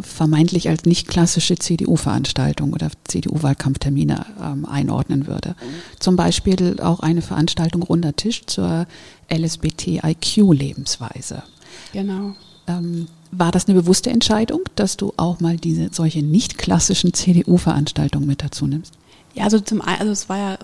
vermeintlich 0.00 0.68
als 0.68 0.84
nicht 0.84 1.08
klassische 1.08 1.56
CDU-Veranstaltung 1.56 2.72
oder 2.72 2.90
CDU-Wahlkampftermine 3.04 4.24
ähm, 4.40 4.64
einordnen 4.66 5.26
würde. 5.26 5.56
Zum 5.98 6.14
Beispiel 6.16 6.78
auch 6.80 7.00
eine 7.00 7.22
Veranstaltung 7.22 7.82
Runder 7.82 8.14
Tisch 8.14 8.46
zur 8.46 8.86
LSBTIQ-Lebensweise. 9.30 11.42
Genau. 11.92 12.34
Ähm, 12.68 13.08
war 13.32 13.50
das 13.50 13.66
eine 13.66 13.80
bewusste 13.80 14.10
Entscheidung, 14.10 14.60
dass 14.76 14.96
du 14.96 15.12
auch 15.16 15.40
mal 15.40 15.56
diese 15.56 15.88
solche 15.90 16.22
nicht 16.22 16.58
klassischen 16.58 17.14
CDU-Veranstaltungen 17.14 18.26
mit 18.26 18.42
dazu 18.42 18.66
nimmst? 18.66 18.94
Ja, 19.34 19.44
also 19.44 19.58
zum 19.58 19.80
einen, 19.80 20.00
also 20.00 20.12
es 20.12 20.28
war 20.28 20.38
ja 20.38 20.58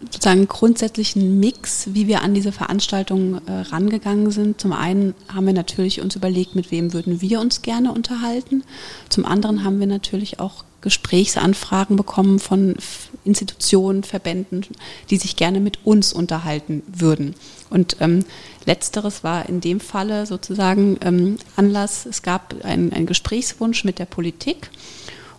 sozusagen 0.00 0.46
grundsätzlichen 0.48 1.40
Mix, 1.40 1.88
wie 1.92 2.06
wir 2.06 2.22
an 2.22 2.34
diese 2.34 2.52
Veranstaltung 2.52 3.40
äh, 3.46 3.52
rangegangen 3.52 4.30
sind. 4.30 4.60
Zum 4.60 4.72
einen 4.72 5.14
haben 5.32 5.46
wir 5.46 5.52
natürlich 5.52 6.00
uns 6.00 6.16
überlegt, 6.16 6.54
mit 6.54 6.70
wem 6.70 6.92
würden 6.92 7.20
wir 7.20 7.40
uns 7.40 7.62
gerne 7.62 7.92
unterhalten. 7.92 8.62
Zum 9.08 9.24
anderen 9.24 9.64
haben 9.64 9.80
wir 9.80 9.86
natürlich 9.86 10.38
auch 10.38 10.64
Gesprächsanfragen 10.82 11.96
bekommen 11.96 12.38
von 12.38 12.76
Institutionen, 13.24 14.04
Verbänden, 14.04 14.64
die 15.10 15.16
sich 15.16 15.34
gerne 15.36 15.58
mit 15.58 15.84
uns 15.84 16.12
unterhalten 16.12 16.82
würden. 16.86 17.34
Und 17.70 17.96
ähm, 18.00 18.24
letzteres 18.66 19.24
war 19.24 19.48
in 19.48 19.60
dem 19.60 19.80
Falle 19.80 20.26
sozusagen 20.26 20.98
ähm, 21.00 21.38
Anlass. 21.56 22.06
Es 22.06 22.22
gab 22.22 22.54
einen 22.64 23.06
Gesprächswunsch 23.06 23.84
mit 23.84 23.98
der 23.98 24.06
Politik. 24.06 24.70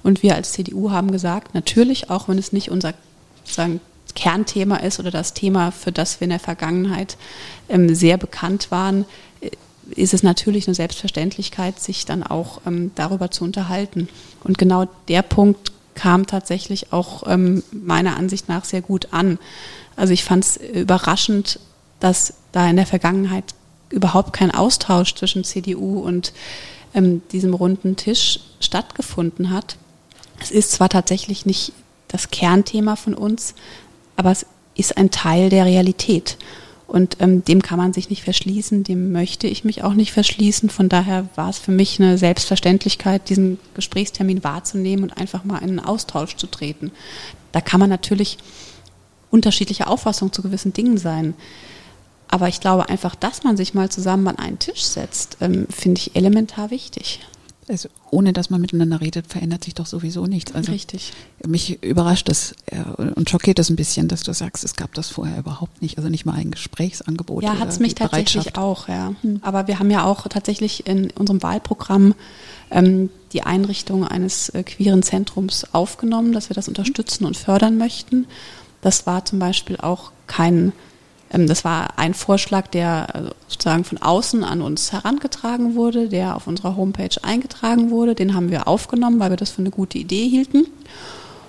Und 0.04 0.24
wir 0.24 0.36
als 0.36 0.52
CDU 0.52 0.92
haben 0.92 1.12
gesagt, 1.12 1.54
natürlich, 1.54 2.10
auch 2.10 2.28
wenn 2.28 2.38
es 2.38 2.52
nicht 2.52 2.70
unser 2.70 2.94
sozusagen 3.44 3.80
Kernthema 4.18 4.78
ist 4.78 5.00
oder 5.00 5.12
das 5.12 5.36
Thema, 5.36 5.70
für 5.72 5.92
das 5.92 6.20
wir 6.20 6.26
in 6.26 6.32
der 6.32 6.40
Vergangenheit 6.40 7.18
ähm, 7.70 7.94
sehr 7.94 8.18
bekannt 8.18 8.72
waren, 8.72 9.06
äh, 9.42 9.52
ist 9.92 10.16
es 10.16 10.24
natürlich 10.24 10.68
eine 10.68 10.74
Selbstverständlichkeit, 10.74 11.80
sich 11.80 12.06
dann 12.06 12.24
auch 12.24 12.62
ähm, 12.66 12.90
darüber 12.96 13.30
zu 13.30 13.44
unterhalten. 13.44 14.10
Und 14.44 14.58
genau 14.58 14.88
der 15.08 15.22
Punkt 15.22 15.72
kam 15.94 16.26
tatsächlich 16.26 16.92
auch 16.92 17.28
ähm, 17.28 17.64
meiner 17.72 18.18
Ansicht 18.18 18.50
nach 18.50 18.66
sehr 18.66 18.82
gut 18.82 19.10
an. 19.12 19.38
Also 19.96 20.14
ich 20.14 20.24
fand 20.24 20.44
es 20.44 20.58
überraschend, 20.58 21.60
dass 22.00 22.34
da 22.52 22.68
in 22.68 22.76
der 22.76 22.88
Vergangenheit 22.88 23.54
überhaupt 23.92 24.34
kein 24.34 24.50
Austausch 24.50 25.14
zwischen 25.14 25.44
CDU 25.44 26.00
und 26.00 26.34
ähm, 26.96 27.22
diesem 27.32 27.54
runden 27.54 27.96
Tisch 27.96 28.40
stattgefunden 28.60 29.52
hat. 29.52 29.78
Es 30.42 30.50
ist 30.50 30.72
zwar 30.72 30.90
tatsächlich 30.90 31.46
nicht 31.46 31.72
das 32.08 32.32
Kernthema 32.32 32.96
von 32.96 33.14
uns, 33.14 33.54
aber 34.18 34.32
es 34.32 34.46
ist 34.76 34.98
ein 34.98 35.12
Teil 35.12 35.50
der 35.50 35.66
Realität. 35.66 36.38
Und 36.88 37.18
ähm, 37.20 37.44
dem 37.44 37.62
kann 37.62 37.78
man 37.78 37.92
sich 37.92 38.10
nicht 38.10 38.24
verschließen, 38.24 38.84
dem 38.84 39.12
möchte 39.12 39.48
ich 39.48 39.66
mich 39.66 39.84
auch 39.84 39.94
nicht 39.94 40.14
verschließen. 40.14 40.70
Von 40.70 40.88
daher 40.88 41.28
war 41.36 41.50
es 41.50 41.58
für 41.58 41.72
mich 41.72 42.00
eine 42.00 42.18
Selbstverständlichkeit, 42.18 43.30
diesen 43.30 43.60
Gesprächstermin 43.74 44.44
wahrzunehmen 44.44 45.04
und 45.04 45.18
einfach 45.18 45.44
mal 45.44 45.58
in 45.58 45.70
einen 45.70 45.80
Austausch 45.80 46.38
zu 46.38 46.48
treten. 46.48 46.92
Da 47.52 47.60
kann 47.60 47.82
man 47.82 47.90
natürlich 47.90 48.38
unterschiedliche 49.32 49.88
Auffassungen 49.88 50.32
zu 50.32 50.42
gewissen 50.42 50.72
Dingen 50.72 50.98
sein. 50.98 51.34
Aber 52.30 52.48
ich 52.48 52.62
glaube 52.62 52.88
einfach, 52.88 53.16
dass 53.16 53.44
man 53.44 53.58
sich 53.58 53.74
mal 53.74 53.90
zusammen 53.90 54.28
an 54.30 54.38
einen 54.38 54.60
Tisch 54.60 54.84
setzt, 54.84 55.38
ähm, 55.42 55.68
finde 55.70 56.00
ich 56.00 56.16
elementar 56.16 56.72
wichtig. 56.72 57.20
Also 57.70 57.90
ohne 58.12 58.32
dass 58.32 58.50
man 58.50 58.62
miteinander 58.62 59.02
redet, 59.02 59.28
verändert 59.28 59.64
sich 59.66 59.74
doch 59.74 59.86
sowieso 59.86 60.26
nichts. 60.26 60.56
Also 60.56 60.72
Richtig. 60.72 61.12
Mich 61.46 61.84
überrascht 61.84 62.30
das 62.30 62.56
und 62.98 63.30
schockiert 63.30 63.60
das 63.60 63.70
ein 63.70 63.76
bisschen, 63.76 64.08
dass 64.08 64.24
du 64.24 64.34
sagst, 64.34 64.64
es 64.64 64.76
gab 64.76 64.94
das 64.94 65.10
vorher 65.10 65.38
überhaupt 65.38 65.82
nicht. 65.82 65.98
Also 65.98 66.10
nicht 66.10 66.26
mal 66.26 66.34
ein 66.34 66.52
Gesprächsangebot. 66.52 67.44
Ja, 67.44 67.60
hat 67.60 67.68
es 67.68 67.80
mich 67.80 67.96
tatsächlich 67.96 68.58
auch, 68.58 68.88
ja. 68.88 69.14
Hm. 69.22 69.40
Aber 69.42 69.68
wir 69.68 69.80
haben 69.80 69.92
ja 69.92 70.06
auch 70.06 70.28
tatsächlich 70.30 70.88
in 70.88 71.12
unserem 71.12 71.44
Wahlprogramm 71.44 72.16
ähm, 72.72 73.10
die 73.34 73.44
Einrichtung 73.44 74.06
eines 74.08 74.50
äh, 74.50 74.64
queeren 74.64 75.04
Zentrums 75.04 75.74
aufgenommen, 75.74 76.32
dass 76.32 76.50
wir 76.50 76.56
das 76.56 76.70
unterstützen 76.70 77.26
und 77.26 77.36
fördern 77.36 77.78
möchten. 77.78 78.28
Das 78.82 79.06
war 79.06 79.26
zum 79.26 79.40
Beispiel 79.40 79.78
auch 79.78 80.12
kein 80.28 80.72
das 81.30 81.66
war 81.66 81.98
ein 81.98 82.14
Vorschlag, 82.14 82.68
der 82.68 83.08
äh, 83.14 83.22
sozusagen 83.48 83.84
von 83.84 83.98
außen 83.98 84.44
an 84.44 84.62
uns 84.62 84.92
herangetragen 84.92 85.76
wurde, 85.76 86.10
der 86.10 86.36
auf 86.36 86.48
unserer 86.48 86.76
Homepage 86.76 87.16
eingetragen 87.22 87.90
wurde. 87.90 88.16
Den 88.16 88.34
haben 88.34 88.50
wir 88.50 88.68
aufgenommen, 88.68 89.20
weil 89.20 89.32
wir 89.32 89.38
das 89.38 89.52
für 89.52 89.62
eine 89.62 89.72
gute 89.72 89.98
Idee 89.98 90.28
hielten. 90.28 90.66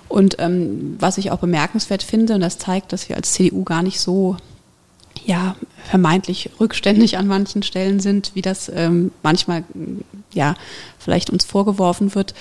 Und 0.09 0.37
ähm, 0.39 0.97
was 0.99 1.17
ich 1.17 1.31
auch 1.31 1.39
bemerkenswert 1.39 2.03
finde, 2.03 2.35
und 2.35 2.41
das 2.41 2.57
zeigt, 2.57 2.91
dass 2.91 3.07
wir 3.09 3.15
als 3.15 3.33
CDU 3.33 3.63
gar 3.63 3.83
nicht 3.83 3.99
so 3.99 4.35
ja, 5.25 5.55
vermeintlich 5.89 6.49
rückständig 6.59 7.17
an 7.17 7.27
manchen 7.27 7.63
Stellen 7.63 7.99
sind, 7.99 8.31
wie 8.33 8.41
das 8.41 8.71
ähm, 8.73 9.11
manchmal 9.21 9.63
ja 10.33 10.55
vielleicht 10.97 11.29
uns 11.29 11.45
vorgeworfen 11.45 12.15
wird, 12.15 12.33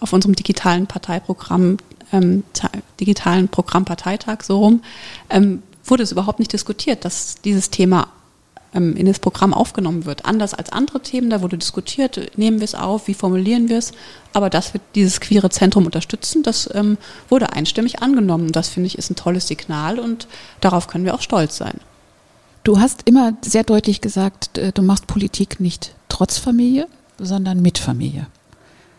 auf 0.00 0.12
unserem 0.12 0.34
digitalen 0.34 0.86
Parteiprogramm, 0.86 1.78
ähm, 2.12 2.44
digitalen 3.00 3.48
Programmparteitag 3.48 4.42
so 4.42 4.58
rum, 4.58 4.82
ähm, 5.30 5.62
wurde 5.90 6.02
es 6.02 6.12
überhaupt 6.12 6.38
nicht 6.38 6.52
diskutiert, 6.52 7.04
dass 7.04 7.36
dieses 7.42 7.70
Thema 7.70 8.08
ähm, 8.74 8.96
in 8.96 9.06
das 9.06 9.18
Programm 9.18 9.54
aufgenommen 9.54 10.04
wird. 10.04 10.26
Anders 10.26 10.54
als 10.54 10.70
andere 10.70 11.00
Themen, 11.00 11.30
da 11.30 11.40
wurde 11.40 11.56
diskutiert, 11.56 12.36
nehmen 12.36 12.60
wir 12.60 12.64
es 12.64 12.74
auf, 12.74 13.08
wie 13.08 13.14
formulieren 13.14 13.68
wir 13.68 13.78
es, 13.78 13.92
aber 14.32 14.50
dass 14.50 14.74
wir 14.74 14.80
dieses 14.94 15.20
queere 15.20 15.50
Zentrum 15.50 15.86
unterstützen, 15.86 16.42
das 16.42 16.68
ähm, 16.74 16.98
wurde 17.28 17.52
einstimmig 17.52 18.02
angenommen. 18.02 18.52
Das 18.52 18.68
finde 18.68 18.88
ich 18.88 18.98
ist 18.98 19.10
ein 19.10 19.16
tolles 19.16 19.48
Signal 19.48 19.98
und 19.98 20.28
darauf 20.60 20.86
können 20.86 21.04
wir 21.04 21.14
auch 21.14 21.22
stolz 21.22 21.56
sein. 21.56 21.80
Du 22.64 22.78
hast 22.78 23.02
immer 23.06 23.32
sehr 23.42 23.64
deutlich 23.64 24.02
gesagt, 24.02 24.60
du 24.74 24.82
machst 24.82 25.06
Politik 25.06 25.58
nicht 25.58 25.94
trotz 26.10 26.36
Familie, 26.36 26.86
sondern 27.18 27.62
mit 27.62 27.78
Familie. 27.78 28.26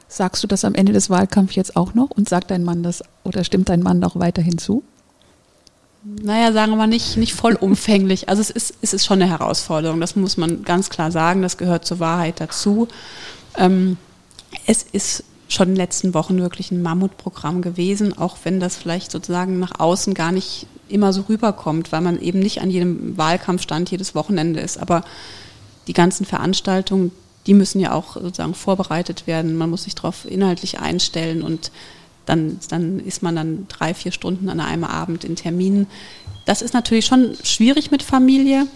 Sagst 0.08 0.42
du 0.42 0.48
das 0.48 0.66
am 0.66 0.74
Ende 0.74 0.92
des 0.92 1.12
Wahlkampfs 1.12 1.56
jetzt 1.56 1.76
auch 1.76 1.94
noch 1.94 2.10
und 2.10 2.28
sagt 2.28 2.50
dein 2.50 2.64
Mann 2.64 2.82
das 2.82 3.04
oder 3.24 3.44
stimmt 3.44 3.70
dein 3.70 3.84
Mann 3.84 4.04
auch 4.04 4.16
weiterhin 4.16 4.58
zu? 4.58 4.84
Naja, 6.04 6.54
sagen 6.54 6.72
wir 6.72 6.78
mal 6.78 6.88
nicht, 6.88 7.18
nicht 7.18 7.34
vollumfänglich. 7.34 8.30
Also 8.30 8.42
es 8.42 8.50
ist, 8.50 8.74
es 8.82 8.94
ist 8.94 9.06
schon 9.06 9.22
eine 9.22 9.30
Herausforderung, 9.30 10.00
das 10.00 10.16
muss 10.16 10.38
man 10.38 10.64
ganz 10.64 10.90
klar 10.90 11.12
sagen, 11.12 11.42
das 11.42 11.58
gehört 11.58 11.86
zur 11.86 12.00
Wahrheit 12.00 12.40
dazu. 12.40 12.88
Ähm, 13.58 13.98
es 14.66 14.84
ist 14.84 15.24
schon 15.50 15.70
in 15.70 15.74
den 15.76 15.82
letzten 15.82 16.14
Wochen 16.14 16.40
wirklich 16.40 16.72
ein 16.72 16.82
Mammutprogramm 16.82 17.62
gewesen, 17.62 18.18
auch 18.18 18.38
wenn 18.44 18.60
das 18.60 18.78
vielleicht 18.78 19.12
sozusagen 19.12 19.60
nach 19.60 19.80
außen 19.80 20.14
gar 20.14 20.32
nicht 20.32 20.68
immer 20.88 21.12
so 21.12 21.24
rüberkommt, 21.28 21.92
weil 21.92 22.02
man 22.02 22.22
eben 22.22 22.40
nicht 22.40 22.62
an 22.62 22.72
jedem 22.72 23.18
Wahlkampfstand 23.18 23.92
jedes 23.92 24.16
Wochenende 24.16 24.60
ist. 24.60 24.78
Aber 24.78 25.04
die 25.88 25.94
ganzen 25.94 26.26
Veranstaltungen, 26.26 27.12
die 27.48 27.54
müssen 27.54 27.80
ja 27.80 27.94
auch 27.94 28.14
sozusagen 28.14 28.54
vorbereitet 28.54 29.28
werden. 29.28 29.56
Man 29.56 29.70
muss 29.70 29.84
sich 29.84 29.96
darauf 29.96 30.26
inhaltlich 30.26 30.80
einstellen 30.80 31.42
und 31.42 31.72
dann, 32.30 32.60
dann 32.70 33.00
ist 33.00 33.24
man 33.24 33.36
dann 33.36 33.68
drei, 33.68 33.94
vier 33.94 34.12
Stunden 34.12 34.50
an 34.50 34.60
einem 34.60 34.84
Abend 34.84 35.24
in 35.24 35.36
Terminen. 35.36 35.88
Das 36.46 36.62
ist 36.62 36.74
natürlich 36.74 37.06
schon 37.06 37.36
schwierig 37.44 37.92
mit 37.92 38.04
Familie. 38.04 38.68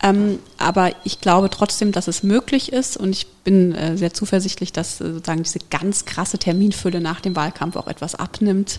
Ähm, 0.00 0.38
aber 0.58 0.92
ich 1.04 1.20
glaube 1.20 1.50
trotzdem, 1.50 1.92
dass 1.92 2.08
es 2.08 2.22
möglich 2.22 2.72
ist 2.72 2.96
und 2.96 3.10
ich 3.10 3.26
bin 3.44 3.74
äh, 3.74 3.96
sehr 3.96 4.14
zuversichtlich, 4.14 4.72
dass 4.72 5.00
äh, 5.00 5.12
sozusagen 5.12 5.42
diese 5.42 5.58
ganz 5.70 6.04
krasse 6.04 6.38
Terminfülle 6.38 7.00
nach 7.00 7.20
dem 7.20 7.34
Wahlkampf 7.34 7.76
auch 7.76 7.88
etwas 7.88 8.14
abnimmt. 8.14 8.78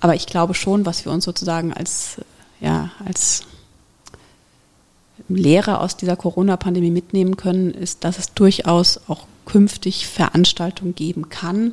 Aber 0.00 0.14
ich 0.14 0.26
glaube 0.26 0.54
schon, 0.54 0.84
was 0.86 1.04
wir 1.04 1.12
uns 1.12 1.24
sozusagen 1.24 1.72
als, 1.72 2.16
ja, 2.60 2.90
als 3.04 3.44
Lehre 5.28 5.80
aus 5.80 5.96
dieser 5.96 6.16
Corona-Pandemie 6.16 6.90
mitnehmen 6.90 7.36
können, 7.36 7.70
ist, 7.70 8.04
dass 8.04 8.18
es 8.18 8.32
durchaus 8.34 9.00
auch 9.08 9.26
künftig 9.46 10.06
Veranstaltungen 10.06 10.94
geben 10.94 11.30
kann, 11.30 11.72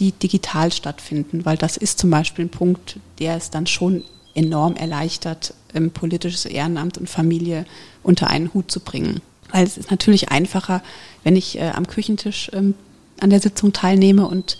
die 0.00 0.12
digital 0.12 0.72
stattfinden, 0.72 1.44
weil 1.44 1.56
das 1.56 1.76
ist 1.76 1.98
zum 1.98 2.10
Beispiel 2.10 2.46
ein 2.46 2.50
Punkt, 2.50 2.98
der 3.18 3.36
es 3.36 3.50
dann 3.50 3.66
schon 3.66 4.02
enorm 4.34 4.74
erleichtert, 4.76 5.54
ähm, 5.74 5.90
politisches 5.90 6.46
Ehrenamt 6.46 6.98
und 6.98 7.08
Familie 7.08 7.66
unter 8.02 8.28
einen 8.28 8.52
Hut 8.54 8.70
zu 8.70 8.80
bringen. 8.80 9.20
Weil 9.52 9.64
es 9.64 9.76
ist 9.76 9.90
natürlich 9.90 10.30
einfacher, 10.30 10.82
wenn 11.22 11.36
ich 11.36 11.58
äh, 11.58 11.70
am 11.70 11.86
Küchentisch 11.86 12.50
ähm, 12.52 12.74
an 13.20 13.30
der 13.30 13.40
Sitzung 13.40 13.72
teilnehme 13.72 14.26
und 14.26 14.56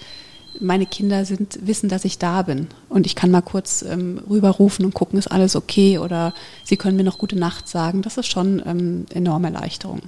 meine 0.60 0.84
Kinder 0.84 1.24
sind, 1.24 1.58
wissen, 1.62 1.88
dass 1.88 2.04
ich 2.04 2.18
da 2.18 2.42
bin 2.42 2.66
und 2.88 3.06
ich 3.06 3.14
kann 3.14 3.30
mal 3.30 3.40
kurz 3.40 3.82
ähm, 3.82 4.20
rüberrufen 4.28 4.84
und 4.84 4.94
gucken, 4.94 5.18
ist 5.18 5.28
alles 5.28 5.56
okay 5.56 5.98
oder 5.98 6.34
sie 6.64 6.76
können 6.76 6.96
mir 6.96 7.04
noch 7.04 7.18
gute 7.18 7.38
Nacht 7.38 7.68
sagen. 7.68 8.02
Das 8.02 8.18
ist 8.18 8.26
schon 8.26 8.60
ähm, 8.66 9.06
enorme 9.14 9.52
Erleichterung. 9.52 10.02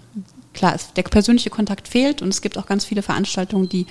Klar, 0.53 0.75
es, 0.75 0.93
der 0.93 1.05
persönliche 1.05 1.49
Kontakt 1.49 1.89
fehlt 1.89 2.21
und 2.21 2.29
es 2.29 2.43
gibt 2.43 2.59
auch 2.59 2.67
ganz 2.67 2.85
viele 2.85 3.03
Veranstaltungen, 3.03 3.69
die, 3.69 3.87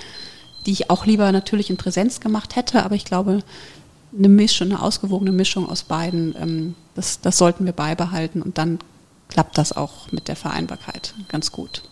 die 0.65 0.71
ich 0.71 0.89
auch 0.89 1.05
lieber 1.05 1.31
natürlich 1.31 1.69
in 1.69 1.77
Präsenz 1.77 2.19
gemacht 2.19 2.55
hätte, 2.55 2.83
aber 2.83 2.95
ich 2.95 3.05
glaube, 3.05 3.43
eine 4.17 4.29
Mischung, 4.29 4.67
eine 4.67 4.81
ausgewogene 4.81 5.31
Mischung 5.31 5.69
aus 5.69 5.83
beiden, 5.83 6.35
ähm, 6.39 6.75
das, 6.95 7.21
das 7.21 7.37
sollten 7.37 7.65
wir 7.65 7.73
beibehalten 7.73 8.41
und 8.41 8.57
dann 8.57 8.79
klappt 9.29 9.57
das 9.57 9.71
auch 9.75 10.11
mit 10.11 10.27
der 10.27 10.35
Vereinbarkeit 10.35 11.13
ganz 11.29 11.51
gut. 11.51 11.83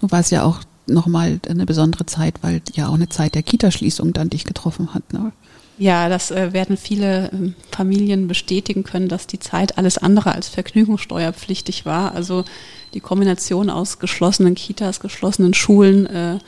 Du 0.00 0.10
warst 0.10 0.30
ja 0.30 0.44
auch 0.44 0.60
nochmal 0.86 1.40
eine 1.48 1.66
besondere 1.66 2.06
Zeit, 2.06 2.36
weil 2.42 2.62
ja 2.74 2.88
auch 2.88 2.94
eine 2.94 3.08
Zeit 3.08 3.34
der 3.34 3.42
Kitaschließung 3.42 4.12
dann 4.12 4.30
dich 4.30 4.44
getroffen 4.44 4.94
hat. 4.94 5.12
Ne? 5.12 5.32
Ja, 5.76 6.08
das 6.08 6.30
äh, 6.30 6.52
werden 6.52 6.76
viele 6.76 7.26
äh, 7.26 7.52
Familien 7.72 8.28
bestätigen 8.28 8.84
können, 8.84 9.08
dass 9.08 9.26
die 9.26 9.40
Zeit 9.40 9.76
alles 9.76 9.98
andere 9.98 10.32
als 10.32 10.48
vergnügungssteuerpflichtig 10.48 11.84
war. 11.84 12.14
Also 12.14 12.44
die 12.92 13.00
Kombination 13.00 13.70
aus 13.70 13.98
geschlossenen 13.98 14.54
Kitas, 14.54 15.00
geschlossenen 15.00 15.52
Schulen 15.52 16.06
äh, 16.06 16.38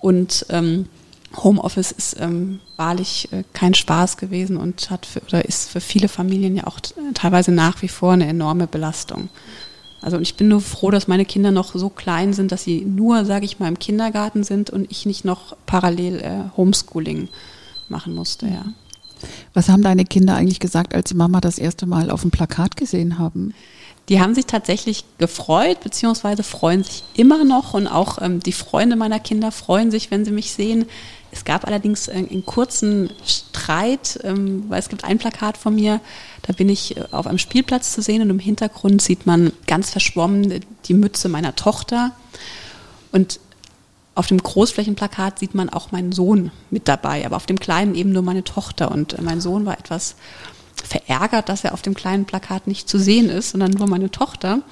und 0.00 0.44
ähm, 0.50 0.86
Homeoffice 1.36 1.92
ist 1.92 2.16
ähm, 2.20 2.60
wahrlich 2.76 3.28
äh, 3.32 3.44
kein 3.52 3.74
Spaß 3.74 4.16
gewesen 4.16 4.56
und 4.56 4.90
hat 4.90 5.06
für, 5.06 5.20
oder 5.20 5.44
ist 5.44 5.70
für 5.70 5.80
viele 5.80 6.08
Familien 6.08 6.56
ja 6.56 6.66
auch 6.66 6.80
teilweise 7.14 7.52
nach 7.52 7.82
wie 7.82 7.88
vor 7.88 8.12
eine 8.12 8.26
enorme 8.26 8.66
Belastung. 8.66 9.28
Also 10.02 10.18
ich 10.18 10.34
bin 10.36 10.48
nur 10.48 10.60
froh, 10.60 10.90
dass 10.90 11.08
meine 11.08 11.24
Kinder 11.24 11.50
noch 11.50 11.74
so 11.74 11.88
klein 11.90 12.32
sind, 12.32 12.52
dass 12.52 12.64
sie 12.64 12.80
nur, 12.80 13.24
sage 13.24 13.44
ich 13.44 13.58
mal, 13.58 13.68
im 13.68 13.78
Kindergarten 13.78 14.44
sind 14.44 14.70
und 14.70 14.90
ich 14.90 15.06
nicht 15.06 15.24
noch 15.24 15.56
parallel 15.66 16.20
äh, 16.20 16.56
Homeschooling 16.56 17.28
machen 17.88 18.14
musste, 18.14 18.46
ja. 18.46 18.64
Was 19.52 19.68
haben 19.68 19.82
deine 19.82 20.06
Kinder 20.06 20.34
eigentlich 20.34 20.60
gesagt, 20.60 20.94
als 20.94 21.10
sie 21.10 21.14
Mama 21.14 21.42
das 21.42 21.58
erste 21.58 21.84
Mal 21.84 22.10
auf 22.10 22.22
dem 22.22 22.30
Plakat 22.30 22.76
gesehen 22.76 23.18
haben? 23.18 23.52
Die 24.08 24.20
haben 24.20 24.34
sich 24.34 24.46
tatsächlich 24.46 25.04
gefreut, 25.18 25.80
beziehungsweise 25.82 26.42
freuen 26.42 26.82
sich 26.82 27.04
immer 27.14 27.44
noch 27.44 27.74
und 27.74 27.86
auch 27.86 28.20
ähm, 28.22 28.40
die 28.40 28.52
Freunde 28.52 28.96
meiner 28.96 29.20
Kinder 29.20 29.52
freuen 29.52 29.90
sich, 29.90 30.10
wenn 30.10 30.24
sie 30.24 30.32
mich 30.32 30.52
sehen. 30.52 30.86
Es 31.32 31.44
gab 31.44 31.66
allerdings 31.66 32.08
einen 32.08 32.44
kurzen 32.44 33.10
Streit, 33.24 34.18
ähm, 34.24 34.64
weil 34.68 34.80
es 34.80 34.88
gibt 34.88 35.04
ein 35.04 35.18
Plakat 35.18 35.56
von 35.56 35.74
mir, 35.74 36.00
da 36.42 36.52
bin 36.52 36.68
ich 36.68 36.96
äh, 36.96 37.04
auf 37.12 37.26
einem 37.26 37.38
Spielplatz 37.38 37.92
zu 37.92 38.02
sehen 38.02 38.22
und 38.22 38.30
im 38.30 38.38
Hintergrund 38.38 39.00
sieht 39.00 39.26
man 39.26 39.52
ganz 39.66 39.90
verschwommen 39.90 40.64
die 40.86 40.94
Mütze 40.94 41.28
meiner 41.28 41.54
Tochter. 41.54 42.12
Und 43.12 43.40
auf 44.14 44.26
dem 44.26 44.42
Großflächenplakat 44.42 45.38
sieht 45.38 45.54
man 45.54 45.68
auch 45.68 45.92
meinen 45.92 46.12
Sohn 46.12 46.50
mit 46.70 46.88
dabei, 46.88 47.24
aber 47.24 47.36
auf 47.36 47.46
dem 47.46 47.60
kleinen 47.60 47.94
eben 47.94 48.12
nur 48.12 48.22
meine 48.22 48.44
Tochter. 48.44 48.90
Und 48.90 49.14
äh, 49.14 49.22
mein 49.22 49.40
Sohn 49.40 49.66
war 49.66 49.78
etwas 49.78 50.16
verärgert, 50.82 51.48
dass 51.48 51.64
er 51.64 51.74
auf 51.74 51.82
dem 51.82 51.94
kleinen 51.94 52.24
Plakat 52.24 52.66
nicht 52.66 52.88
zu 52.88 52.98
sehen 52.98 53.28
ist, 53.28 53.50
sondern 53.50 53.70
nur 53.72 53.88
meine 53.88 54.10
Tochter. 54.10 54.62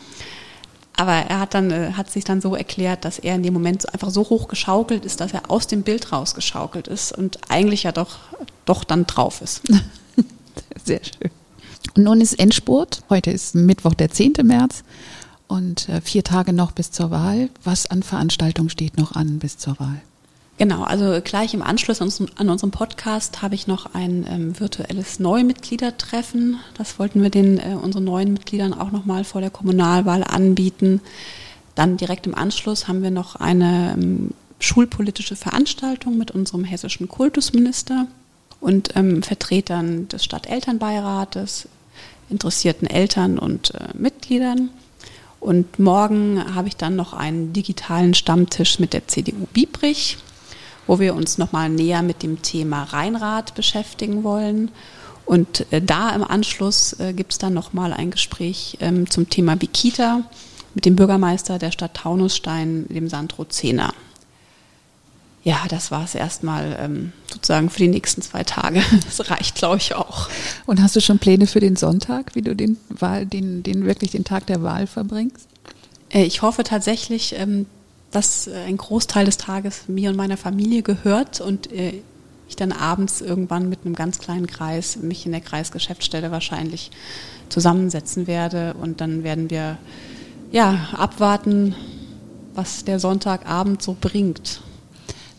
Aber 0.99 1.13
er 1.13 1.39
hat 1.39 1.55
dann, 1.55 1.71
äh, 1.71 1.93
hat 1.93 2.11
sich 2.11 2.25
dann 2.25 2.41
so 2.41 2.57
erklärt, 2.57 3.05
dass 3.05 3.21
er 3.21 3.37
in 3.37 3.45
dem 3.45 3.55
Moment 3.55 3.93
einfach 3.95 4.11
so 4.11 4.23
hoch 4.23 4.49
geschaukelt 4.49 5.05
ist, 5.05 5.21
dass 5.21 5.33
er 5.33 5.49
aus 5.49 5.69
dem 5.69 5.83
Bild 5.83 6.13
rausgeschaukelt 6.13 6.89
ist 6.89 7.13
und 7.17 7.39
eigentlich 7.49 7.85
ja 7.85 7.93
doch, 7.93 8.19
doch 8.65 8.83
dann 8.83 9.07
drauf 9.07 9.41
ist. 9.41 9.63
Sehr 10.85 11.01
schön. 11.05 11.31
Und 11.97 12.03
nun 12.03 12.21
ist 12.21 12.37
Endspurt. 12.41 13.03
Heute 13.11 13.31
ist 13.31 13.55
Mittwoch, 13.55 13.95
der 13.95 14.11
10. 14.11 14.35
März 14.43 14.83
und 15.47 15.89
äh, 15.89 16.01
vier 16.01 16.25
Tage 16.25 16.53
noch 16.53 16.73
bis 16.73 16.91
zur 16.91 17.13
Wahl. 17.13 17.49
Was 17.63 17.87
an 17.87 18.03
Veranstaltungen 18.03 18.69
steht 18.69 18.99
noch 18.99 19.13
an 19.13 19.39
bis 19.39 19.57
zur 19.57 19.79
Wahl? 19.79 20.01
Genau, 20.59 20.83
also 20.83 21.21
gleich 21.23 21.55
im 21.55 21.63
Anschluss 21.63 22.03
an, 22.03 22.49
unserem 22.49 22.73
Podcast 22.73 23.43
habe 23.43 23.55
ich 23.55 23.69
noch 23.69 23.95
ein 23.95 24.27
ähm, 24.29 24.59
virtuelles 24.59 25.21
Neumitgliedertreffen. 25.21 26.59
Das 26.77 26.99
wollten 26.99 27.23
wir 27.23 27.31
den 27.31 27.59
äh, 27.59 27.77
unseren 27.81 28.03
neuen 28.03 28.33
Mitgliedern 28.33 28.75
auch 28.75 28.91
nochmal 28.91 29.23
vor 29.23 29.41
der 29.41 29.51
Kommunalwahl 29.51 30.25
anbieten. 30.25 31.01
Dann 31.77 31.97
direkt 31.97 32.27
im 32.27 32.35
Anschluss 32.35 32.89
haben 32.89 33.05
wir 33.05 33.13
noch 33.13 33.37
eine 33.37 33.95
ähm, 33.97 34.31
schulpolitische 34.59 35.37
Veranstaltung 35.37 36.19
mit 36.19 36.33
unserem 36.33 36.65
hessischen 36.65 37.07
Kultusminister 37.07 38.09
und 38.61 38.97
ähm, 38.97 39.23
Vertretern 39.23 40.09
des 40.09 40.25
Stadtelternbeirates, 40.25 41.69
interessierten 42.31 42.91
Eltern 42.91 43.39
und 43.39 43.77
äh, 43.77 43.97
Mitgliedern. 43.97 44.71
Und 45.39 45.79
morgen 45.79 46.53
habe 46.57 46.67
ich 46.67 46.77
dann 46.77 46.97
noch 46.97 47.13
einen 47.13 47.53
digitalen 47.53 48.15
Stammtisch 48.15 48.81
mit 48.81 48.93
der 48.93 49.07
CDU 49.07 49.47
Biebrich 49.53 50.19
wo 50.89 50.99
wir 50.99 51.15
uns 51.15 51.39
nochmal 51.39 51.69
näher 51.69 52.03
mit 52.03 52.25
dem 52.25 52.43
Thema 52.43 52.83
Rheinrad 52.83 53.55
beschäftigen 53.55 54.25
wollen. 54.25 54.73
Und 55.25 55.71
äh, 55.71 55.81
da 55.81 56.11
im 56.11 56.25
Anschluss 56.25 56.99
äh, 56.99 57.13
gibt 57.13 57.33
es 57.33 57.39
dann 57.39 57.55
nochmal 57.55 57.93
ein 57.93 58.11
Gespräch 58.11 58.79
ähm, 58.81 59.09
zum 59.09 59.31
Thema 59.31 59.55
Bikita 59.55 60.23
mit 60.75 60.87
dem 60.87 60.97
Bürgermeister 60.97 61.59
der 61.59 61.71
Stadt 61.71 61.95
Taunusstein, 61.95 62.87
dem 62.89 63.09
Sandro 63.09 63.45
Zehner. 63.45 63.93
Ja, 65.45 65.61
das 65.69 65.91
war 65.91 66.05
es 66.05 66.15
erstmal 66.15 66.77
ähm, 66.81 67.13
sozusagen 67.33 67.71
für 67.71 67.79
die 67.79 67.89
nächsten 67.89 68.23
zwei 68.23 68.43
Tage. 68.43 68.83
Das 69.05 69.31
reicht, 69.31 69.55
glaube 69.55 69.77
ich, 69.77 69.95
auch. 69.95 70.29
Und 70.67 70.83
hast 70.83 70.97
du 70.97 71.01
schon 71.01 71.19
Pläne 71.19 71.47
für 71.47 71.61
den 71.61 71.77
Sonntag, 71.77 72.35
wie 72.35 72.43
du 72.43 72.57
den 72.57 72.79
Wahl, 72.89 73.27
den, 73.27 73.63
den 73.63 73.85
wirklich 73.85 74.11
den 74.11 74.25
Tag 74.25 74.47
der 74.47 74.63
Wahl 74.63 74.87
verbringst? 74.87 75.49
Äh, 76.11 76.25
ich 76.25 76.43
hoffe 76.43 76.65
tatsächlich, 76.65 77.35
ähm, 77.37 77.67
dass 78.11 78.47
äh, 78.47 78.55
ein 78.67 78.77
Großteil 78.77 79.25
des 79.25 79.37
Tages 79.37 79.89
mir 79.89 80.11
und 80.11 80.17
meiner 80.17 80.37
Familie 80.37 80.83
gehört 80.83 81.41
und 81.41 81.73
äh, 81.73 82.01
ich 82.49 82.57
dann 82.57 82.73
abends 82.73 83.21
irgendwann 83.21 83.69
mit 83.69 83.81
einem 83.85 83.95
ganz 83.95 84.19
kleinen 84.19 84.47
Kreis 84.47 84.97
mich 84.97 85.27
in 85.27 85.33
der 85.33 85.43
Kreisgeschäftsstelle 85.43 86.31
wahrscheinlich 86.31 86.91
zusammensetzen 87.51 88.27
werde 88.27 88.75
und 88.81 89.01
dann 89.01 89.23
werden 89.23 89.51
wir 89.51 89.79
ja 90.51 90.89
abwarten, 90.93 91.75
was 92.55 92.85
der 92.85 92.99
Sonntagabend 92.99 93.83
so 93.83 93.97
bringt. 94.01 94.63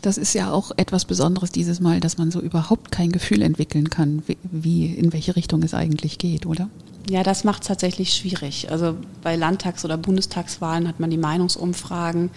Das 0.01 0.17
ist 0.17 0.33
ja 0.33 0.51
auch 0.51 0.71
etwas 0.77 1.05
Besonderes 1.05 1.51
dieses 1.51 1.81
Mal, 1.81 1.99
dass 1.99 2.17
man 2.17 2.31
so 2.31 2.39
überhaupt 2.39 2.91
kein 2.91 3.11
Gefühl 3.11 3.41
entwickeln 3.41 3.89
kann, 3.89 4.23
wie 4.43 4.85
in 4.85 5.11
welche 5.11 5.35
Richtung 5.35 5.61
es 5.63 5.73
eigentlich 5.73 6.19
geht, 6.19 6.45
oder? 6.45 6.69
Ja, 7.09 7.23
das 7.23 7.43
macht 7.43 7.63
es 7.63 7.67
tatsächlich 7.67 8.13
schwierig. 8.13 8.71
Also 8.71 8.95
bei 9.23 9.35
Landtags- 9.35 9.83
oder 9.83 9.97
Bundestagswahlen 9.97 10.87
hat 10.87 10.99
man 10.99 11.09
die 11.09 11.17
Meinungsumfragen, 11.17 12.29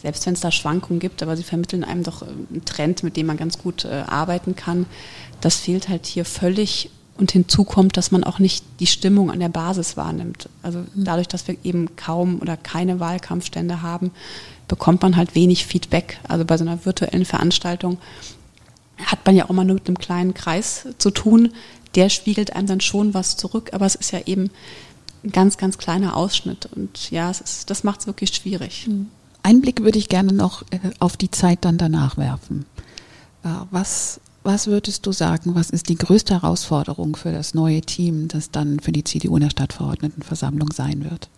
selbst 0.00 0.24
wenn 0.26 0.34
es 0.34 0.40
da 0.40 0.52
Schwankungen 0.52 1.00
gibt, 1.00 1.24
aber 1.24 1.36
sie 1.36 1.42
vermitteln 1.42 1.82
einem 1.82 2.04
doch 2.04 2.22
einen 2.22 2.62
Trend, 2.64 3.02
mit 3.02 3.16
dem 3.16 3.26
man 3.26 3.36
ganz 3.36 3.58
gut 3.58 3.84
äh, 3.84 4.04
arbeiten 4.06 4.54
kann. 4.54 4.86
Das 5.40 5.56
fehlt 5.56 5.88
halt 5.88 6.06
hier 6.06 6.24
völlig. 6.24 6.90
Und 7.18 7.32
hinzu 7.32 7.64
kommt, 7.64 7.96
dass 7.96 8.10
man 8.10 8.24
auch 8.24 8.38
nicht 8.38 8.64
die 8.80 8.86
Stimmung 8.86 9.30
an 9.30 9.40
der 9.40 9.48
Basis 9.48 9.96
wahrnimmt. 9.96 10.48
Also 10.62 10.78
mhm. 10.78 11.04
dadurch, 11.04 11.28
dass 11.28 11.46
wir 11.48 11.56
eben 11.64 11.94
kaum 11.96 12.40
oder 12.40 12.56
keine 12.56 13.00
Wahlkampfstände 13.00 13.82
haben, 13.82 14.12
bekommt 14.68 15.02
man 15.02 15.16
halt 15.16 15.34
wenig 15.34 15.66
Feedback. 15.66 16.18
Also 16.28 16.44
bei 16.44 16.56
so 16.56 16.64
einer 16.64 16.84
virtuellen 16.84 17.24
Veranstaltung 17.24 17.98
hat 19.04 19.18
man 19.26 19.34
ja 19.34 19.46
auch 19.46 19.52
mal 19.52 19.64
nur 19.64 19.74
mit 19.74 19.88
einem 19.88 19.98
kleinen 19.98 20.32
Kreis 20.32 20.86
zu 20.98 21.10
tun. 21.10 21.52
Der 21.94 22.08
spiegelt 22.08 22.54
einem 22.54 22.66
dann 22.66 22.80
schon 22.80 23.14
was 23.14 23.36
zurück, 23.36 23.70
aber 23.72 23.86
es 23.86 23.94
ist 23.94 24.12
ja 24.12 24.20
eben 24.26 24.50
ein 25.24 25.30
ganz, 25.30 25.56
ganz 25.56 25.78
kleiner 25.78 26.16
Ausschnitt. 26.16 26.68
Und 26.74 27.10
ja, 27.10 27.30
ist, 27.30 27.70
das 27.70 27.84
macht 27.84 28.00
es 28.00 28.06
wirklich 28.06 28.30
schwierig. 28.34 28.86
Mhm. 28.88 29.08
Einen 29.42 29.60
Blick 29.60 29.82
würde 29.82 29.98
ich 29.98 30.08
gerne 30.08 30.32
noch 30.32 30.62
äh, 30.70 30.78
auf 31.00 31.16
die 31.16 31.30
Zeit 31.30 31.64
dann 31.64 31.78
danach 31.78 32.16
werfen. 32.16 32.64
Äh, 33.44 33.48
was, 33.70 34.20
was 34.42 34.66
würdest 34.66 35.06
du 35.06 35.12
sagen, 35.12 35.54
was 35.54 35.70
ist 35.70 35.88
die 35.88 35.96
größte 35.96 36.34
Herausforderung 36.34 37.16
für 37.16 37.32
das 37.32 37.54
neue 37.54 37.80
Team, 37.80 38.28
das 38.28 38.50
dann 38.50 38.80
für 38.80 38.92
die 38.92 39.04
CDU 39.04 39.36
in 39.36 39.42
der 39.42 39.50
Stadtverordnetenversammlung 39.50 40.72
sein 40.72 41.04
wird? 41.04 41.28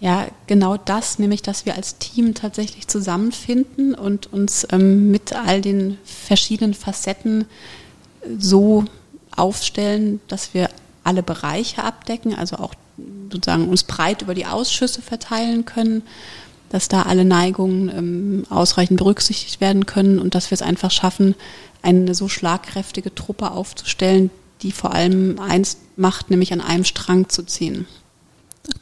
Ja, 0.00 0.28
genau 0.46 0.76
das, 0.76 1.18
nämlich 1.18 1.42
dass 1.42 1.66
wir 1.66 1.74
als 1.74 1.98
Team 1.98 2.34
tatsächlich 2.34 2.86
zusammenfinden 2.86 3.94
und 3.94 4.32
uns 4.32 4.66
ähm, 4.70 5.10
mit 5.10 5.32
all 5.32 5.60
den 5.60 5.98
verschiedenen 6.04 6.74
Facetten 6.74 7.46
so 8.38 8.84
aufstellen, 9.38 10.20
dass 10.28 10.54
wir 10.54 10.68
alle 11.04 11.22
Bereiche 11.22 11.84
abdecken, 11.84 12.34
also 12.34 12.56
auch 12.56 12.74
sozusagen 13.30 13.68
uns 13.68 13.84
breit 13.84 14.22
über 14.22 14.34
die 14.34 14.46
Ausschüsse 14.46 15.02
verteilen 15.02 15.64
können 15.64 16.02
dass 16.70 16.88
da 16.88 17.02
alle 17.02 17.24
Neigungen 17.24 17.88
ähm, 17.88 18.46
ausreichend 18.50 18.98
berücksichtigt 18.98 19.60
werden 19.60 19.86
können 19.86 20.18
und 20.18 20.34
dass 20.34 20.50
wir 20.50 20.54
es 20.54 20.62
einfach 20.62 20.90
schaffen, 20.90 21.34
eine 21.82 22.14
so 22.14 22.28
schlagkräftige 22.28 23.14
Truppe 23.14 23.50
aufzustellen, 23.52 24.30
die 24.62 24.72
vor 24.72 24.92
allem 24.92 25.38
eins 25.38 25.78
macht, 25.96 26.30
nämlich 26.30 26.52
an 26.52 26.60
einem 26.60 26.84
Strang 26.84 27.28
zu 27.28 27.44
ziehen. 27.44 27.86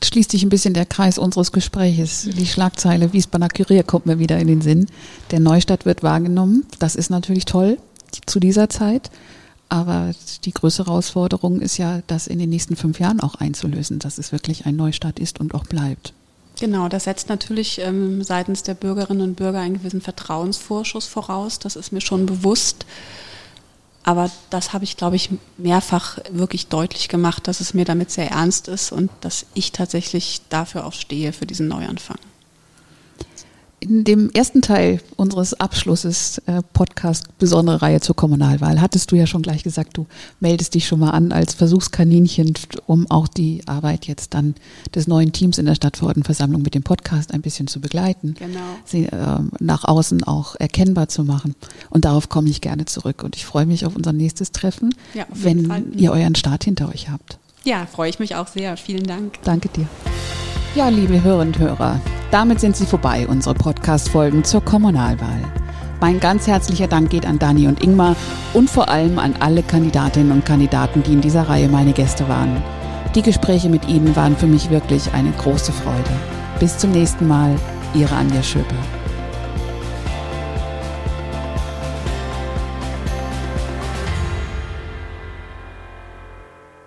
Schließt 0.03 0.33
sich 0.33 0.43
ein 0.43 0.49
bisschen 0.49 0.75
der 0.75 0.87
Kreis 0.87 1.17
unseres 1.17 1.53
Gespräches. 1.53 2.29
Die 2.33 2.47
Schlagzeile 2.47 3.13
Wiesbadener 3.13 3.49
Kurier 3.49 3.85
kommt 3.85 4.07
mir 4.07 4.19
wieder 4.19 4.39
in 4.39 4.49
den 4.49 4.61
Sinn. 4.61 4.87
Der 5.31 5.39
Neustadt 5.39 5.85
wird 5.85 6.03
wahrgenommen. 6.03 6.67
Das 6.81 6.97
ist 6.97 7.11
natürlich 7.11 7.45
toll 7.45 7.79
zu 8.25 8.41
dieser 8.41 8.69
Zeit. 8.69 9.11
Aber 9.69 10.13
die 10.45 10.53
größere 10.53 10.87
Herausforderung 10.87 11.61
ist 11.61 11.77
ja, 11.77 12.01
das 12.07 12.27
in 12.27 12.39
den 12.39 12.51
nächsten 12.51 12.77
fünf 12.77 13.01
Jahren 13.01 13.21
auch 13.21 13.35
einzulösen, 13.37 13.99
dass 13.99 14.19
es 14.19 14.33
wirklich 14.33 14.67
ein 14.67 14.77
Neustadt 14.77 15.19
ist 15.19 15.41
und 15.41 15.55
auch 15.55 15.65
bleibt. 15.65 16.13
Genau, 16.59 16.89
das 16.89 17.05
setzt 17.05 17.29
natürlich 17.29 17.81
ähm, 17.81 18.23
seitens 18.23 18.63
der 18.63 18.75
Bürgerinnen 18.75 19.23
und 19.23 19.35
Bürger 19.35 19.61
einen 19.61 19.75
gewissen 19.79 20.01
Vertrauensvorschuss 20.01 21.07
voraus. 21.07 21.59
Das 21.59 21.77
ist 21.77 21.93
mir 21.93 22.01
schon 22.01 22.27
bewusst. 22.27 22.87
Aber 24.05 24.31
das 24.51 24.73
habe 24.73 24.85
ich, 24.85 24.97
glaube 24.97 25.17
ich, 25.17 25.31
mehrfach 25.59 26.19
wirklich 26.31 26.69
deutlich 26.69 27.09
gemacht, 27.09 27.49
dass 27.49 27.61
es 27.61 27.75
mir 27.75 27.85
damit 27.85 28.13
sehr 28.13 28.31
ernst 28.31 28.69
ist 28.69 28.93
und 28.93 29.11
dass 29.21 29.47
ich 29.55 29.73
tatsächlich 29.73 30.43
dafür 30.49 30.87
auch 30.87 30.93
stehe, 30.93 31.33
für 31.33 31.45
diesen 31.45 31.67
Neuanfang. 31.67 32.19
In 33.89 34.03
dem 34.03 34.31
ersten 34.31 34.63
Teil 34.63 35.01
unseres 35.15 35.55
Abschlusses 35.55 36.39
äh, 36.47 36.61
Podcast 36.73 37.39
besondere 37.39 37.83
Reihe 37.83 38.01
zur 38.01 38.17
Kommunalwahl 38.17 38.81
hattest 38.81 39.13
du 39.13 39.17
ja 39.17 39.27
schon 39.27 39.43
gleich 39.43 39.63
gesagt, 39.63 39.97
du 39.97 40.07
meldest 40.41 40.75
dich 40.75 40.89
schon 40.89 40.99
mal 40.99 41.11
an 41.11 41.31
als 41.31 41.55
Versuchskaninchen, 41.55 42.55
um 42.87 43.09
auch 43.11 43.29
die 43.29 43.63
Arbeit 43.67 44.07
jetzt 44.07 44.35
dann 44.35 44.57
des 44.95 45.07
neuen 45.07 45.33
Teams 45.33 45.59
in 45.59 45.67
der 45.67 45.77
Stadtverordnetenversammlung 45.77 46.63
mit 46.63 46.75
dem 46.75 46.83
Podcast 46.83 47.33
ein 47.33 47.43
bisschen 47.43 47.69
zu 47.69 47.81
begleiten, 47.81 48.35
genau. 48.37 48.59
sie 48.85 49.05
äh, 49.05 49.39
nach 49.61 49.85
außen 49.85 50.25
auch 50.25 50.57
erkennbar 50.59 51.09
zu 51.09 51.23
machen. 51.23 51.55
Und 51.89 52.05
darauf 52.05 52.29
komme 52.29 52.49
ich 52.49 52.61
gerne 52.61 52.87
zurück. 52.87 53.23
Und 53.23 53.37
ich 53.37 53.45
freue 53.45 53.67
mich 53.67 53.87
auf 53.87 53.95
unser 53.95 54.13
nächstes 54.13 54.51
Treffen, 54.51 54.95
ja, 55.15 55.27
wenn 55.33 55.67
Fall. 55.67 55.85
ihr 55.97 56.11
euren 56.11 56.35
Start 56.35 56.65
hinter 56.65 56.89
euch 56.89 57.09
habt. 57.09 57.39
Ja, 57.63 57.87
freue 57.87 58.11
ich 58.11 58.19
mich 58.19 58.35
auch 58.35 58.49
sehr. 58.49 58.77
Vielen 58.77 59.05
Dank. 59.05 59.39
Danke 59.45 59.69
dir. 59.69 59.87
Ja, 60.77 60.91
liebe 60.91 61.23
Hörerinnen 61.23 61.55
und 61.55 61.59
Hörer, 61.59 61.99
damit 62.31 62.61
sind 62.61 62.77
sie 62.77 62.85
vorbei, 62.85 63.27
unsere 63.27 63.55
Podcast-Folgen 63.55 64.45
zur 64.45 64.63
Kommunalwahl. 64.63 65.41
Mein 66.03 66.21
ganz 66.21 66.47
herzlicher 66.47 66.87
Dank 66.87 67.09
geht 67.09 67.25
an 67.25 67.39
Dani 67.39 67.67
und 67.67 67.83
Ingmar 67.83 68.15
und 68.53 68.69
vor 68.69 68.91
allem 68.91 69.19
an 69.19 69.35
alle 69.41 69.63
Kandidatinnen 69.63 70.33
und 70.33 70.45
Kandidaten, 70.45 71.03
die 71.03 71.15
in 71.15 71.23
dieser 71.23 71.49
Reihe 71.49 71.71
meine 71.71 71.95
Gäste 71.95 72.29
waren. 72.29 72.63
Die 73.15 73.23
Gespräche 73.23 73.71
mit 73.71 73.89
ihnen 73.89 74.15
waren 74.17 74.37
für 74.37 74.47
mich 74.47 74.69
wirklich 74.69 75.11
eine 75.15 75.33
große 75.33 75.73
Freude. 75.73 76.11
Bis 76.61 76.77
zum 76.77 76.91
nächsten 76.91 77.27
Mal, 77.27 77.57
Ihre 77.95 78.15
Anja 78.15 78.43
Schöpe. 78.43 78.75